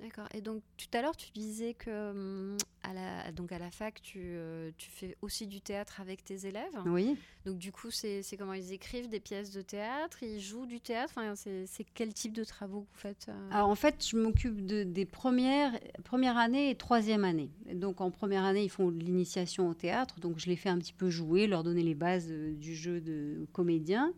[0.00, 0.28] D'accord.
[0.32, 4.00] Et donc tout à l'heure, tu disais que hum, à la, donc à la fac,
[4.00, 6.78] tu, euh, tu, fais aussi du théâtre avec tes élèves.
[6.86, 7.16] Oui.
[7.44, 11.14] Donc du coup, c'est comment ils écrivent des pièces de théâtre, ils jouent du théâtre.
[11.16, 13.50] Enfin, c'est quel type de travaux que vous faites euh?
[13.50, 15.72] Alors en fait, je m'occupe de, des premières
[16.04, 17.50] première année et troisième année.
[17.72, 20.20] Donc en première année, ils font l'initiation au théâtre.
[20.20, 23.00] Donc je les fais un petit peu jouer, leur donner les bases euh, du jeu
[23.00, 24.12] de comédien.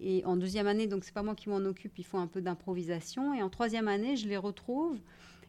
[0.00, 2.40] Et en deuxième année, donc c'est pas moi qui m'en occupe, ils font un peu
[2.40, 3.34] d'improvisation.
[3.34, 4.98] Et en troisième année, je les retrouve.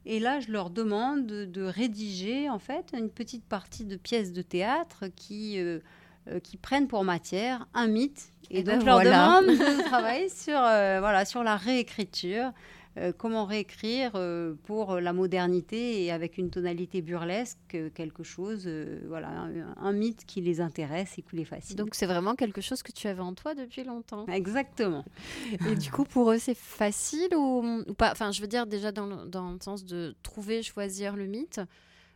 [0.05, 4.41] Et là, je leur demande de, rédiger en fait une petite partie de pièces de
[4.41, 5.79] théâtre qui, euh,
[6.27, 8.31] euh, qui prennent pour matière un mythe.
[8.49, 12.51] Et, eh donc, ben je leur demande de travailler sur, euh, voilà, sur la réécriture
[12.97, 18.69] euh, comment réécrire euh, pour la modernité et avec une tonalité burlesque euh, quelque chose,
[19.07, 21.77] voilà, un, mythe qui les intéresse et qui les fascine.
[21.77, 24.25] Donc c'est vraiment quelque chose que tu avais en toi depuis longtemps.
[24.27, 25.05] Exactement.
[25.69, 28.11] et du coup, pour eux, c'est facile ou, pas?
[28.11, 31.61] Enfin, je veux dire déjà dans, dans, le sens de trouver, choisir le mythe.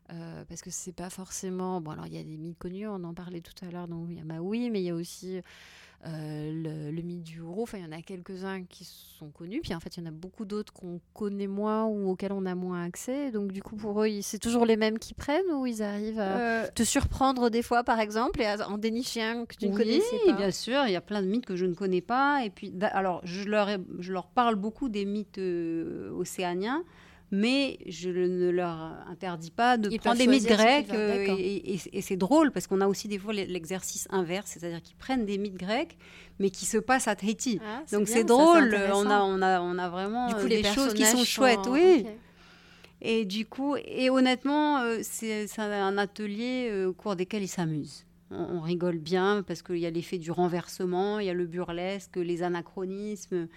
[0.10, 1.80] parce que c'est pas forcément.
[1.80, 4.08] Bon, alors il y a des mythes connus, on en parlait tout à l'heure, donc
[4.10, 5.40] il y a Maui, mais il y a aussi
[6.08, 7.64] euh, le, mythe du Ouro.
[7.64, 9.62] Enfin, il y en a quelques-uns qui sont connus.
[9.62, 12.46] Puis en fait, il y en a beaucoup d'autres qu'on connaît moins ou auxquels on
[12.46, 13.32] a moins accès.
[13.32, 16.38] Donc du coup, pour eux, c'est toujours les mêmes qui prennent ou ils arrivent à
[16.38, 19.76] euh, te surprendre des fois, par exemple, et à en dénicher un que tu ne
[19.76, 20.32] connaissais pas?
[20.32, 20.86] Oui, bien sûr.
[20.86, 22.44] Il y a plein de mythes que je ne connais pas.
[22.46, 26.84] Et puis, alors, je leur, je leur parle beaucoup des mythes euh, océaniens
[27.32, 30.92] mais je ne leur interdis pas de prendre des mythes grecs.
[30.94, 35.26] Euh, et, c'est drôle parce qu'on a aussi des fois l'exercice inverse, c'est-à-dire qu'ils prennent
[35.26, 35.98] des mythes grecs,
[36.40, 37.60] mais qui se passent à Tahiti.
[37.64, 41.06] Ah, Donc c'est drôle, on, a, on, a, on a vraiment euh, des choses qui
[41.06, 42.06] sont chouettes, oui.
[43.02, 48.06] Et du coup, et honnêtement, euh, c'est un atelier au cours desquels ils s'amusent.
[48.32, 51.46] On, on, rigole bien parce qu'il y a l'effet du renversement, il y a le
[51.46, 53.48] burlesque, les anachronismes.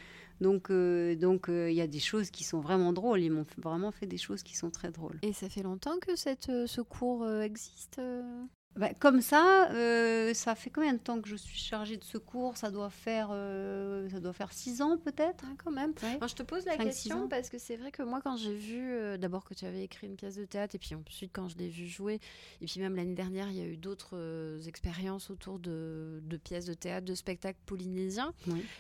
[0.41, 3.21] Donc, euh, donc, euh, il y a des choses qui sont vraiment drôles.
[3.21, 5.19] Ils m'ont vraiment fait des choses qui sont très drôles.
[5.23, 8.01] Et ça fait longtemps que cette, euh, ce cours existe
[8.77, 12.57] bah, comme ça, euh, ça fait combien de temps que je suis chargée de secours?
[12.57, 15.45] Ça doit faire, euh, ça doit faire six ans peut-être?
[15.45, 15.93] Ah, quand même.
[16.01, 19.17] je te pose la question parce que c'est vrai que moi, quand j'ai vu, euh,
[19.17, 21.69] d'abord que tu avais écrit une pièce de théâtre, et puis ensuite quand je l'ai
[21.69, 22.21] vu jouer,
[22.61, 26.67] et puis même l'année dernière, il y a eu d'autres expériences autour de, de, pièces
[26.67, 28.33] de théâtre, de spectacles polynésiens.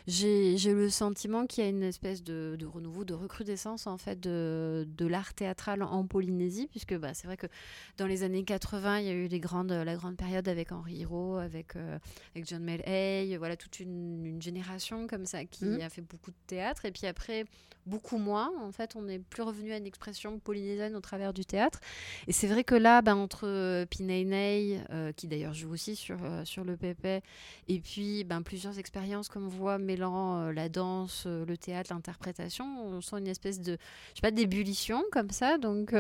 [0.07, 4.21] J'ai le sentiment qu'il y a une espèce de, de, renouveau, de recrudescence en fait
[4.21, 7.49] de, de l'art théâtral en Polynésie, puisque bah, c'est vrai que
[7.97, 10.97] dans les années 80, il y a eu des grandes la grande période avec Henri
[10.97, 11.99] Hiro, avec, euh,
[12.35, 15.81] avec John Hay, voilà, toute une, génération comme ça qui mhm.
[15.81, 16.85] a fait beaucoup de théâtre.
[16.85, 17.45] Et puis après,
[17.89, 18.53] beaucoup moins.
[18.61, 21.81] En fait, on n'est plus revenu à une expression polynésienne au travers du théâtre.
[22.29, 26.45] Et c'est vrai que là, ben, entre euh, euh, qui d'ailleurs joue aussi sur, euh,
[26.45, 27.23] sur le Pépé,
[27.67, 33.01] et puis ben, plusieurs expériences, comme on voit, mêlant la danse, le théâtre, l'interprétation, on
[33.01, 33.73] sent une espèce de,
[34.11, 35.59] je sais pas, d'ébullition comme ça.
[35.59, 35.95] Donc,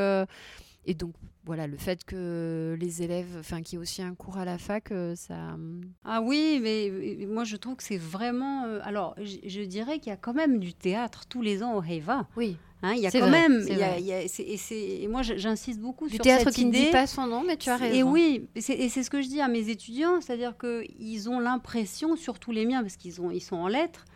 [0.89, 1.12] et donc,
[1.45, 4.57] voilà, le fait que les élèves, enfin, qu'il y ait aussi un cours à la
[4.57, 5.55] fac, euh, ça.
[6.03, 8.64] Ah oui, mais moi je trouve que c'est vraiment.
[8.64, 11.82] Euh, alors, je, dirais qu'il y a quand même du théâtre tous les ans au
[11.82, 12.26] Heva.
[12.39, 12.57] Oui.
[12.82, 16.91] Hein, il y a quand même, et, moi j'insiste beaucoup sur théâtre qui ne dit
[16.91, 17.95] pas son nom, mais tu as raison.
[17.95, 22.16] Et oui, et c'est ce que je dis à mes étudiants, c'est-à-dire qu'ils ont l'impression,
[22.16, 24.07] surtout les miens, parce qu'ils ils sont en lettres,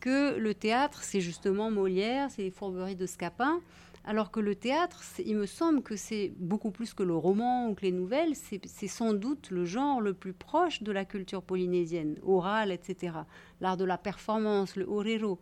[0.00, 3.60] que le théâtre c'est justement Molière, c'est les fourberies de Scapin,
[4.04, 7.74] alors que le théâtre, il me semble que c'est beaucoup plus que le roman ou
[7.74, 12.16] que les nouvelles, c'est sans doute le genre le plus proche de la culture polynésienne,
[12.24, 13.14] orale, etc.
[13.60, 15.38] L'art de la performance, le orero.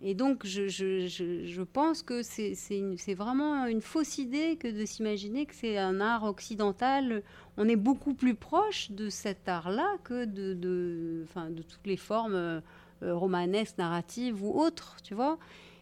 [0.00, 5.76] Et donc, je, pense que c'est vraiment une fausse idée que de s'imaginer que c'est
[5.76, 7.24] un art occidental.
[7.56, 11.26] On est beaucoup plus proche de cet art-là que de,
[11.68, 12.60] toutes les formes euh,
[13.02, 15.36] romanesques, narratives ou autres, tu vois.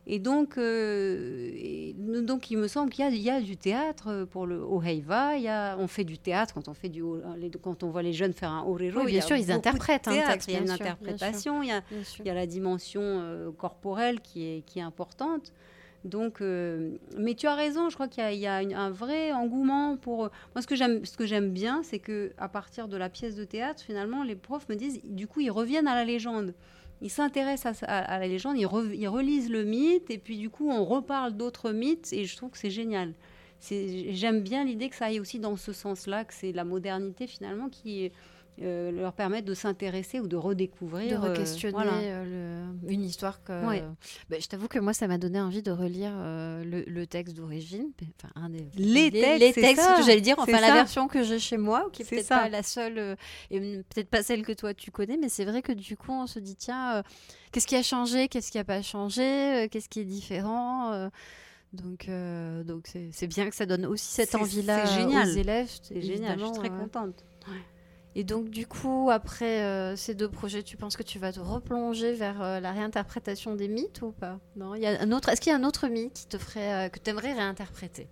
[0.08, 1.92] Et donc, euh,
[2.22, 5.36] donc il me semble qu'il y, y, a du théâtre pour le au Heiva.
[5.36, 7.02] Il y a, on fait du théâtre quand on fait du
[7.60, 9.04] quand on voit les jeunes faire un orero.
[9.04, 10.48] bien sûr, ils interprètent un texte.
[10.48, 11.60] Il y a une interprétation.
[11.62, 11.82] Il y a,
[12.20, 15.52] il y a la dimension euh, corporelle qui est qui est importante.
[16.04, 17.90] Donc, euh, mais tu as raison.
[17.90, 20.30] Je crois qu'il y, y, a un vrai engouement pour.
[20.54, 23.34] Moi, ce que j'aime, ce que j'aime bien, c'est que à partir de la pièce
[23.34, 26.54] de théâtre, finalement, les profs me disent, du coup, ils reviennent à la légende
[27.02, 31.36] ils s'intéressent à, la légende, ils, relisent le mythe, et puis du coup, on reparle
[31.36, 33.12] d'autres mythes, et je trouve que c'est génial.
[33.60, 37.68] J'aime bien l'idée que ça aille aussi dans ce sens-là, que c'est la modernité finalement
[37.68, 38.12] qui
[38.62, 41.20] euh, leur permettre de s'intéresser ou de redécouvrir.
[41.20, 43.52] De re-questionner euh, une histoire que.
[44.30, 47.90] Bah, je t'avoue que moi, ça m'a donné envie de relire euh, le, texte d'origine.
[48.18, 48.66] Enfin, un des.
[48.76, 52.06] Les, textes, les textes j'allais dire, enfin, la version que j'ai chez moi, qui est,
[52.06, 53.16] peut-être pas la seule,
[53.50, 56.26] et peut-être pas celle que toi tu connais, mais c'est vrai que du coup, on
[56.26, 57.02] se dit, tiens,
[57.52, 61.10] qu'est-ce qui a changé, qu'est-ce qui a pas changé, qu'est-ce qui est différent
[61.72, 62.08] donc,
[62.64, 65.70] donc c'est bien que ça donne aussi cette envie-là aux élèves.
[65.82, 67.24] C'est génial, je suis très contente.
[68.18, 71.38] Et donc, du coup, après euh, ces deux projets, tu penses que tu vas te
[71.38, 74.38] replonger vers euh, la réinterprétation des mythes ou pas?
[74.56, 75.28] Non, il y a un autre.
[75.28, 78.08] Est-ce qu'il y a un autre mythe qui te ferait, euh, que tu aimerais réinterpréter?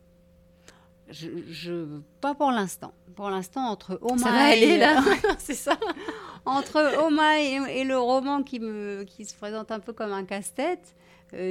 [1.08, 2.92] Je, pas pour l'instant.
[3.16, 5.02] Pour l'instant, entre Oma ça va aller, là,
[5.38, 5.78] c'est ça.
[6.44, 10.94] entre Oma et, le roman qui me qui se présente un peu comme un casse-tête,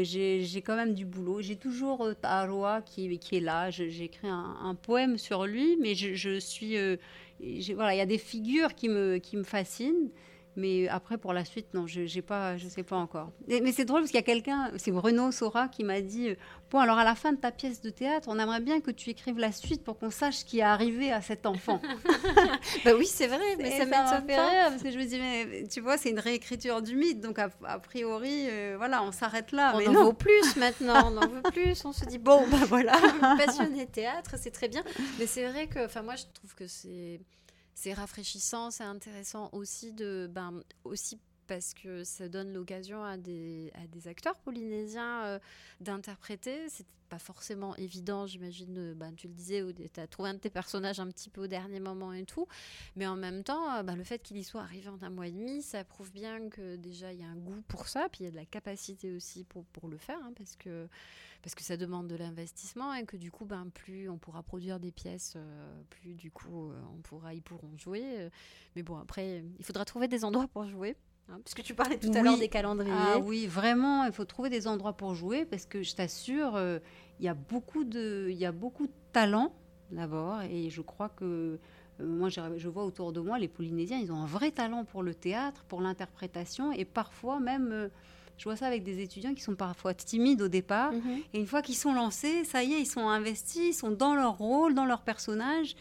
[0.03, 1.41] j'ai quand même du boulot.
[1.41, 3.69] J'ai toujours Taroa qui, qui est là.
[3.69, 6.77] J'ai écrit un, poème sur lui, mais je, suis
[7.73, 10.09] voilà, il y a des figures qui me, qui me fascinent.
[10.55, 13.31] Mais après, pour la suite, non, je ne pas, je sais pas encore.
[13.47, 16.35] mais c'est drôle parce qu'il y a quelqu'un, c'est Bruno Sora qui m'a dit euh,
[16.69, 19.09] Bon, alors à la fin de ta pièce de théâtre, on aimerait bien que tu
[19.09, 21.81] écrives la suite pour qu'on sache ce qui est arrivé à cet enfant.
[22.85, 25.67] bah oui, c'est vrai, mais ça, ça fait rire parce que je me dis Mais
[25.67, 27.49] tu vois, c'est une réécriture du mythe, donc a,
[27.79, 29.71] priori, euh, voilà, on s'arrête là.
[29.73, 31.83] On mais en veut plus maintenant, on en veut plus.
[31.85, 32.93] On se dit Bon, bah voilà,
[33.37, 34.83] passionné théâtre, c'est très bien.
[35.19, 37.21] Mais c'est vrai que, enfin, moi, je trouve que c'est
[37.75, 41.19] c'est rafraîchissant, c'est intéressant aussi de, ben, aussi
[41.53, 43.71] parce que ça donne l'occasion à des,
[44.07, 45.39] acteurs polynésiens euh,
[45.81, 46.67] d'interpréter.
[46.67, 48.95] C'est pas forcément évident, j'imagine.
[48.95, 51.47] Ben, tu le disais, tu as trouvé un de tes personnages un petit peu au
[51.47, 52.47] dernier moment et tout.
[52.95, 55.31] Mais en même temps, ben, le fait qu'il y soit arrivé en un mois et
[55.31, 58.25] demi, ça prouve bien que déjà il y a un goût pour ça, puis il
[58.25, 60.89] y a de la capacité aussi pour, le faire, hein, parce que
[61.61, 65.33] ça demande de l'investissement et que du coup, ben, plus on pourra produire des pièces,
[65.35, 68.03] euh, plus du coup, euh, ils pourront jouer.
[68.03, 68.29] Euh.
[68.75, 70.95] mais bon, après, il faudra trouver des endroits pour jouer.
[71.29, 72.93] Hein, puisque tu parlais tout à l'heure des calendriers.
[72.93, 76.59] Ah oui, vraiment, il faut trouver des endroits pour jouer parce que je t'assure,
[77.19, 79.53] il y a beaucoup de, y a beaucoup de talent
[79.91, 81.59] d'abord, et je crois que
[81.99, 85.13] moi, je vois autour de moi, les Polynésiens, ils ont un vrai talent pour le
[85.13, 87.89] théâtre, pour l'interprétation, et parfois même
[88.37, 90.91] je vois ça avec des étudiants qui sont parfois timides au départ.
[90.91, 91.19] Mhm.
[91.33, 94.15] Et une fois qu'ils sont lancés, ça y est, ils sont investis, ils sont dans
[94.15, 95.75] leur rôle, dans leur personnage.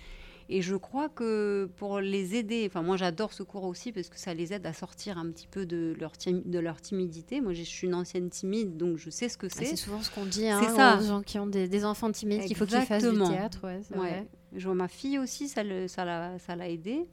[0.55, 4.19] Et je crois que pour les aider, enfin moi j'adore ce cours aussi parce que
[4.19, 7.41] ça les aide à sortir un petit peu de leur, de leur timidité.
[7.41, 9.65] Moi je suis une ancienne timide donc je sais ce que ah, c'est.
[9.65, 10.99] c'est souvent ce qu'on dit hein, ça.
[10.99, 13.67] aux gens qui ont des, enfants timides qu'il faut qu'ils fassent du théâtre.
[13.95, 17.09] Ouais, Je vois ma fille aussi, ça l'a ça aidé.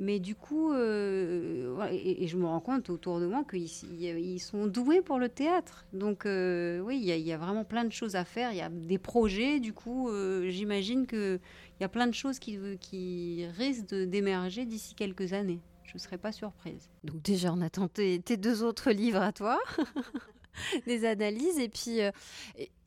[0.00, 3.68] Mais du coup, euh, et, je me rends compte autour de moi qu'ils
[4.00, 5.84] ils sont doués pour le théâtre.
[5.92, 8.50] Donc euh, oui, il y, a vraiment plein de choses à faire.
[8.50, 9.60] Il y a des projets.
[9.60, 11.38] Du coup, euh, j'imagine qu'il
[11.80, 15.60] y a plein de choses qui, risquent d'émerger d'ici quelques années.
[15.84, 16.88] Je ne serais pas surprise.
[17.04, 19.58] Donc déjà, on attend tes, tes deux autres livres à toi.
[20.86, 21.58] des analyses.
[21.58, 22.10] Et puis, euh,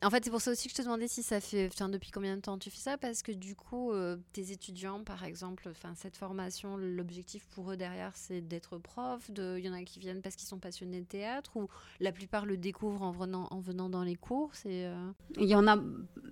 [0.02, 2.10] en fait, c'est pour ça aussi que je te demandais si ça fait, enfin, depuis
[2.10, 5.68] combien de temps tu fais ça, parce que du coup, euh, tes étudiants, par exemple,
[5.70, 9.30] enfin, cette formation, l'objectif pour eux derrière, c'est d'être prof.
[9.36, 11.68] Il y en a qui viennent parce qu'ils sont passionnés de théâtre, ou
[12.00, 14.52] la plupart le découvrent en venant, en venant dans les cours.
[14.66, 15.76] Euh, il y en a,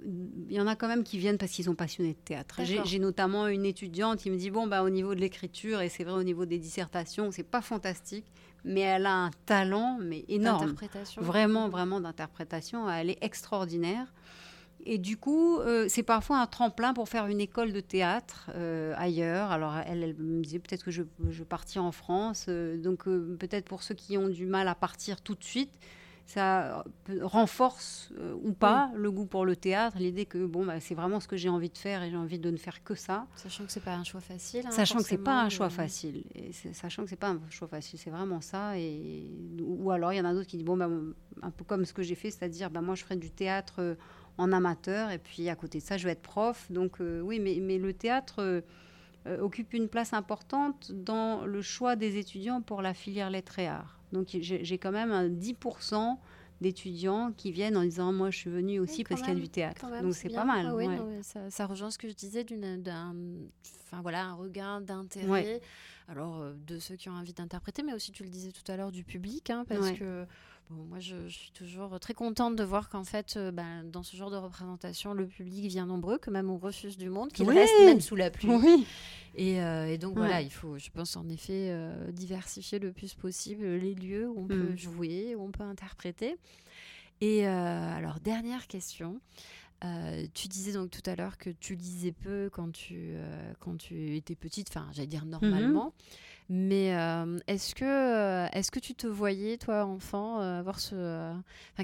[0.05, 2.61] il y en a quand même qui viennent parce qu'ils sont passionnés de théâtre.
[2.65, 6.05] J'ai notamment une étudiante qui me dit bon bah au niveau de l'écriture et c'est
[6.05, 8.27] vrai au niveau des dissertations, c'est pas fantastique
[8.65, 10.75] mais elle a un talent mais énorme.
[11.17, 12.89] Vraiment, vraiment d'interprétation.
[12.91, 14.13] Elle est extraordinaire.
[14.85, 18.95] Et du coup, euh, c'est parfois un tremplin pour faire une école de théâtre euh,
[18.97, 19.53] ailleurs.
[19.53, 22.47] Alors, elle, me disait peut-être que je, je partis en France.
[22.49, 25.73] Euh, donc, peut-être pour ceux qui ont du mal à partir tout de suite,
[26.33, 26.83] ça
[27.21, 31.21] renforce euh, ou pas le goût pour le théâtre, l'idée que bon, bah, c'est vraiment
[31.21, 33.27] ce que j'ai envie de faire et j'ai envie de ne faire que ça.
[33.37, 34.67] Sachant que c'est pas un choix facile.
[34.67, 36.25] Hein, sachant que c'est pas un choix facile.
[36.35, 38.79] Et sachant que c'est pas un choix facile, c'est vraiment ça.
[38.79, 39.27] Et,
[39.61, 40.89] ou alors il y en a d'autres qui disent bon, bah,
[41.43, 43.95] un peu comme ce que j'ai fait, c'est-à-dire bah, moi je ferai du théâtre euh,
[44.39, 46.71] en amateur et puis à côté de ça je vais être prof.
[46.73, 48.63] Donc euh, oui, mais, mais le théâtre
[49.41, 54.02] occupe une place importante dans le choix des étudiants pour la filière lettres et arts.
[54.13, 56.19] Donc j'ai quand même un 10%
[56.61, 59.49] d'étudiants qui viennent en disant moi je suis venue aussi parce qu'il y a du
[59.49, 59.87] théâtre.
[60.03, 60.73] Donc c'est pas mal.
[61.23, 63.15] ça, ça, rejoint ce que je disais d'un,
[63.87, 65.61] enfin voilà, un regard d'intérêt.
[66.09, 68.77] Alors euh, de ceux qui ont envie d'interpréter, mais aussi tu le disais tout à
[68.77, 70.27] l'heure du public, hein, parce que
[70.71, 74.31] moi, je, suis toujours très contente de voir qu'en fait, euh, ben, dans ce genre
[74.31, 78.01] de représentation, le public vient nombreux, que même on refuse du monde, qu'il reste même
[78.01, 78.49] sous la pluie.
[78.49, 78.87] Oui.
[79.35, 83.15] Et, euh, et, donc voilà, il faut, je pense en effet, euh, diversifier le plus
[83.15, 84.79] possible les lieux où on peut mm.
[84.79, 86.37] jouer, où on peut interpréter.
[87.21, 89.21] Et alors, dernière question.
[89.85, 93.77] Euh, tu disais donc tout à l'heure que tu lisais peu quand tu, euh, quand
[93.77, 95.87] tu étais petite, enfin j'allais dire normalement.
[95.87, 95.93] Mhm.
[96.49, 101.35] Mais euh, est-ce que, est que tu te voyais, toi, enfant, avoir ce...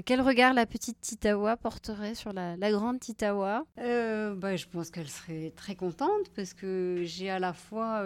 [0.05, 3.65] quel regard la petite Titawa porterait sur la, la grande Titawa?
[3.77, 8.03] Bah, Je pense qu'elle serait très contente parce que j'ai à la fois...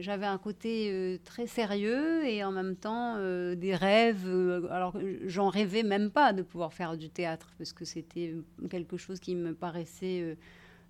[0.00, 3.16] J'avais un côté très sérieux et en même temps
[3.54, 4.28] des rêves.
[4.70, 4.96] alors
[5.26, 8.34] j'en rêvais même pas de pouvoir faire du théâtre parce que c'était
[8.70, 10.34] quelque chose qui me paraissait euh,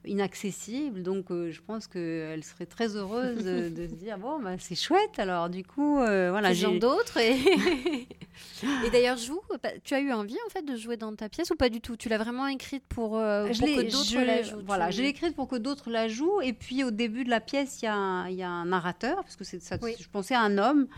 [0.04, 1.02] inaccessible.
[1.02, 5.18] Donc, euh, je pense qu'elle serait très heureuse de, se dire bon, bah, c'est chouette.
[5.18, 7.18] Alors, du coup, euh, voilà, j'ai d'autres.
[7.18, 7.36] Et,
[8.86, 9.40] et d'ailleurs, joue.
[9.84, 11.96] Tu as eu envie en fait de jouer dans ta pièce ou pas du tout?
[11.96, 14.62] Tu l'as vraiment écrite pour, pour que d'autres la jouent.
[14.66, 16.40] Voilà, je l'ai écrite pour que d'autres la jouent.
[16.42, 19.44] Et puis, au début de la pièce, il y, y, a un narrateur parce que
[19.44, 19.76] c'est ça.
[19.82, 20.88] Je pensais à un homme.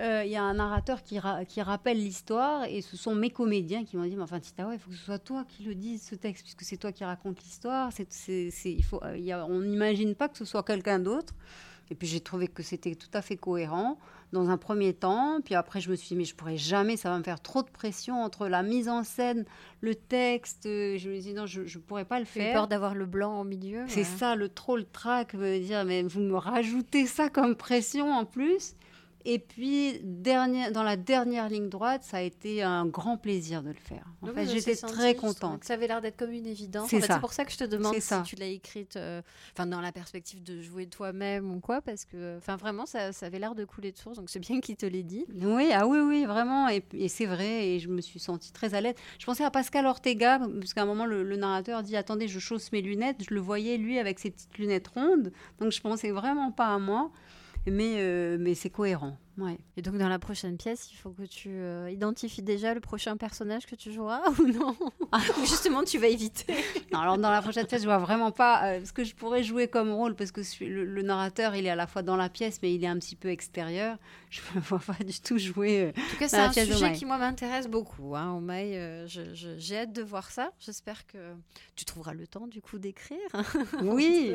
[0.00, 3.84] Euh, il y a un narrateur qui, qui rappelle l'histoire et ce sont mes comédiens
[3.84, 6.02] qui m'ont dit mais enfin Tita il faut que ce soit toi qui le dise
[6.02, 7.90] ce texte puisque c'est toi qui raconte l'histoire.
[7.92, 11.34] C'est, il faut euh, on n'imagine pas que ce soit quelqu'un d'autre.
[11.90, 13.98] Et puis j'ai trouvé que c'était tout à fait cohérent
[14.32, 15.38] dans un premier temps.
[15.44, 17.62] Puis après je me suis dit mais je pourrais jamais ça va me faire trop
[17.62, 19.44] de pression entre la mise en scène
[19.80, 22.52] le texte je me suis dit non je ne pourrais pas le faire.
[22.52, 26.02] peur d'avoir le blanc au milieu c'est ça le trop le trac me dire mais
[26.02, 28.74] vous me rajoutez ça comme pression en plus
[29.26, 33.70] et puis, dernière, dans la dernière ligne droite, ça a été un grand plaisir de
[33.70, 34.04] le faire.
[34.20, 35.64] En fait, j'étais très contente.
[35.64, 36.90] Ça avait l'air d'être comme une évidence.
[36.90, 39.22] C'est pour ça que je te demande si tu l'as écrite euh,
[39.56, 43.54] dans la perspective de jouer toi-même ou quoi, parce que vraiment, ça, ça avait l'air
[43.54, 45.24] de couler de source, donc c'est bien qu'il te l'ait dit.
[45.34, 46.68] Oui, ah oui, oui, vraiment.
[46.68, 48.94] Et, c'est vrai, et je me suis sentie très à l'aise.
[49.18, 52.72] Je pensais à Pascal Ortega, parce qu'à un moment, le, narrateur dit Attendez, je chausse
[52.72, 53.24] mes lunettes.
[53.28, 55.32] Je le voyais, lui, avec ses petites lunettes rondes.
[55.58, 57.10] Donc je pensais vraiment pas à moi
[57.70, 59.16] mais, euh, mais c'est cohérent.
[59.36, 59.58] Ouais.
[59.76, 63.16] Et donc dans la prochaine pièce, il faut que tu euh, identifies déjà le prochain
[63.16, 64.76] personnage que tu joueras ou non?
[65.10, 65.18] Ah.
[65.38, 66.54] Ou justement tu vas éviter
[66.92, 69.42] non, Alors dans la prochaine pièce, je vois vraiment pas euh, ce que je pourrais
[69.42, 72.60] jouer comme rôle parce que le, narrateur, il est à la fois dans la pièce
[72.62, 73.98] mais il est un petit peu extérieur.
[74.30, 75.92] Je ne vois pas du tout jouer.
[75.96, 78.14] en tout cas, c'est un sujet qui moi m'intéresse beaucoup.
[78.16, 78.40] Hein,
[79.06, 80.50] j'ai hâte de voir ça.
[80.60, 81.18] J'espère que
[81.76, 83.18] tu trouveras le temps du coup d'écrire.
[83.82, 84.34] oui,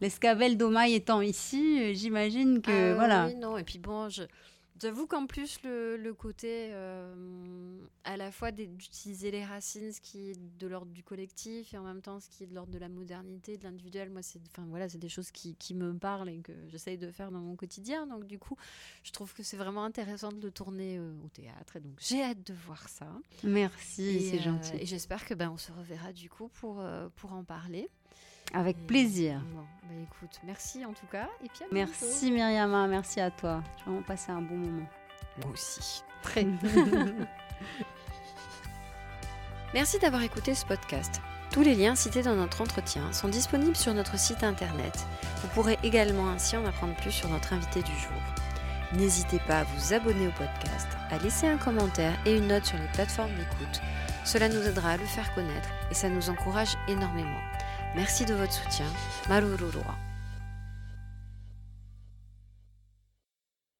[0.00, 4.24] l'escavel le, d'Omaï étant ici, j'imagine que ah Et puis bon, je,
[4.78, 10.58] J'avoue qu'en plus, le, côté euh, à la fois d'utiliser les racines, ce qui est
[10.58, 12.90] de l'ordre du collectif, et en même temps ce qui est de l'ordre de la
[12.90, 16.98] modernité, de l'individuel, moi, c'est voilà, des choses qui, qui, me parlent et que j'essaye
[16.98, 18.06] de faire dans mon quotidien.
[18.06, 18.56] Donc, du coup,
[19.02, 21.76] je trouve que c'est vraiment intéressant de le tourner euh, au théâtre.
[21.76, 23.08] Et donc, j'ai hâte de voir ça.
[23.44, 24.74] Merci, c'est gentil.
[24.74, 26.84] Euh, et j'espère que ben, on se reverra du coup pour,
[27.16, 27.88] pour en parler.
[28.52, 29.40] Avec plaisir.
[29.54, 31.28] bah écoute, merci en tout cas.
[31.44, 33.62] Et puis merci Myriam, merci à toi.
[33.78, 34.86] J'ai vraiment passé un bon moment.
[35.42, 36.02] Moi aussi.
[36.22, 36.44] Très.
[39.74, 41.20] merci d'avoir écouté ce podcast.
[41.50, 45.06] Tous les liens cités dans notre entretien sont disponibles sur notre site internet.
[45.42, 48.22] Vous pourrez également ainsi en apprendre plus sur notre invité du jour.
[48.92, 52.78] N'hésitez pas à vous abonner au podcast, à laisser un commentaire et une note sur
[52.78, 53.80] les plateformes d'écoute.
[54.24, 57.40] Cela nous aidera à le faire connaître et ça nous encourage énormément.
[57.96, 58.84] Merci de votre soutien.
[59.26, 60.05] Marururua.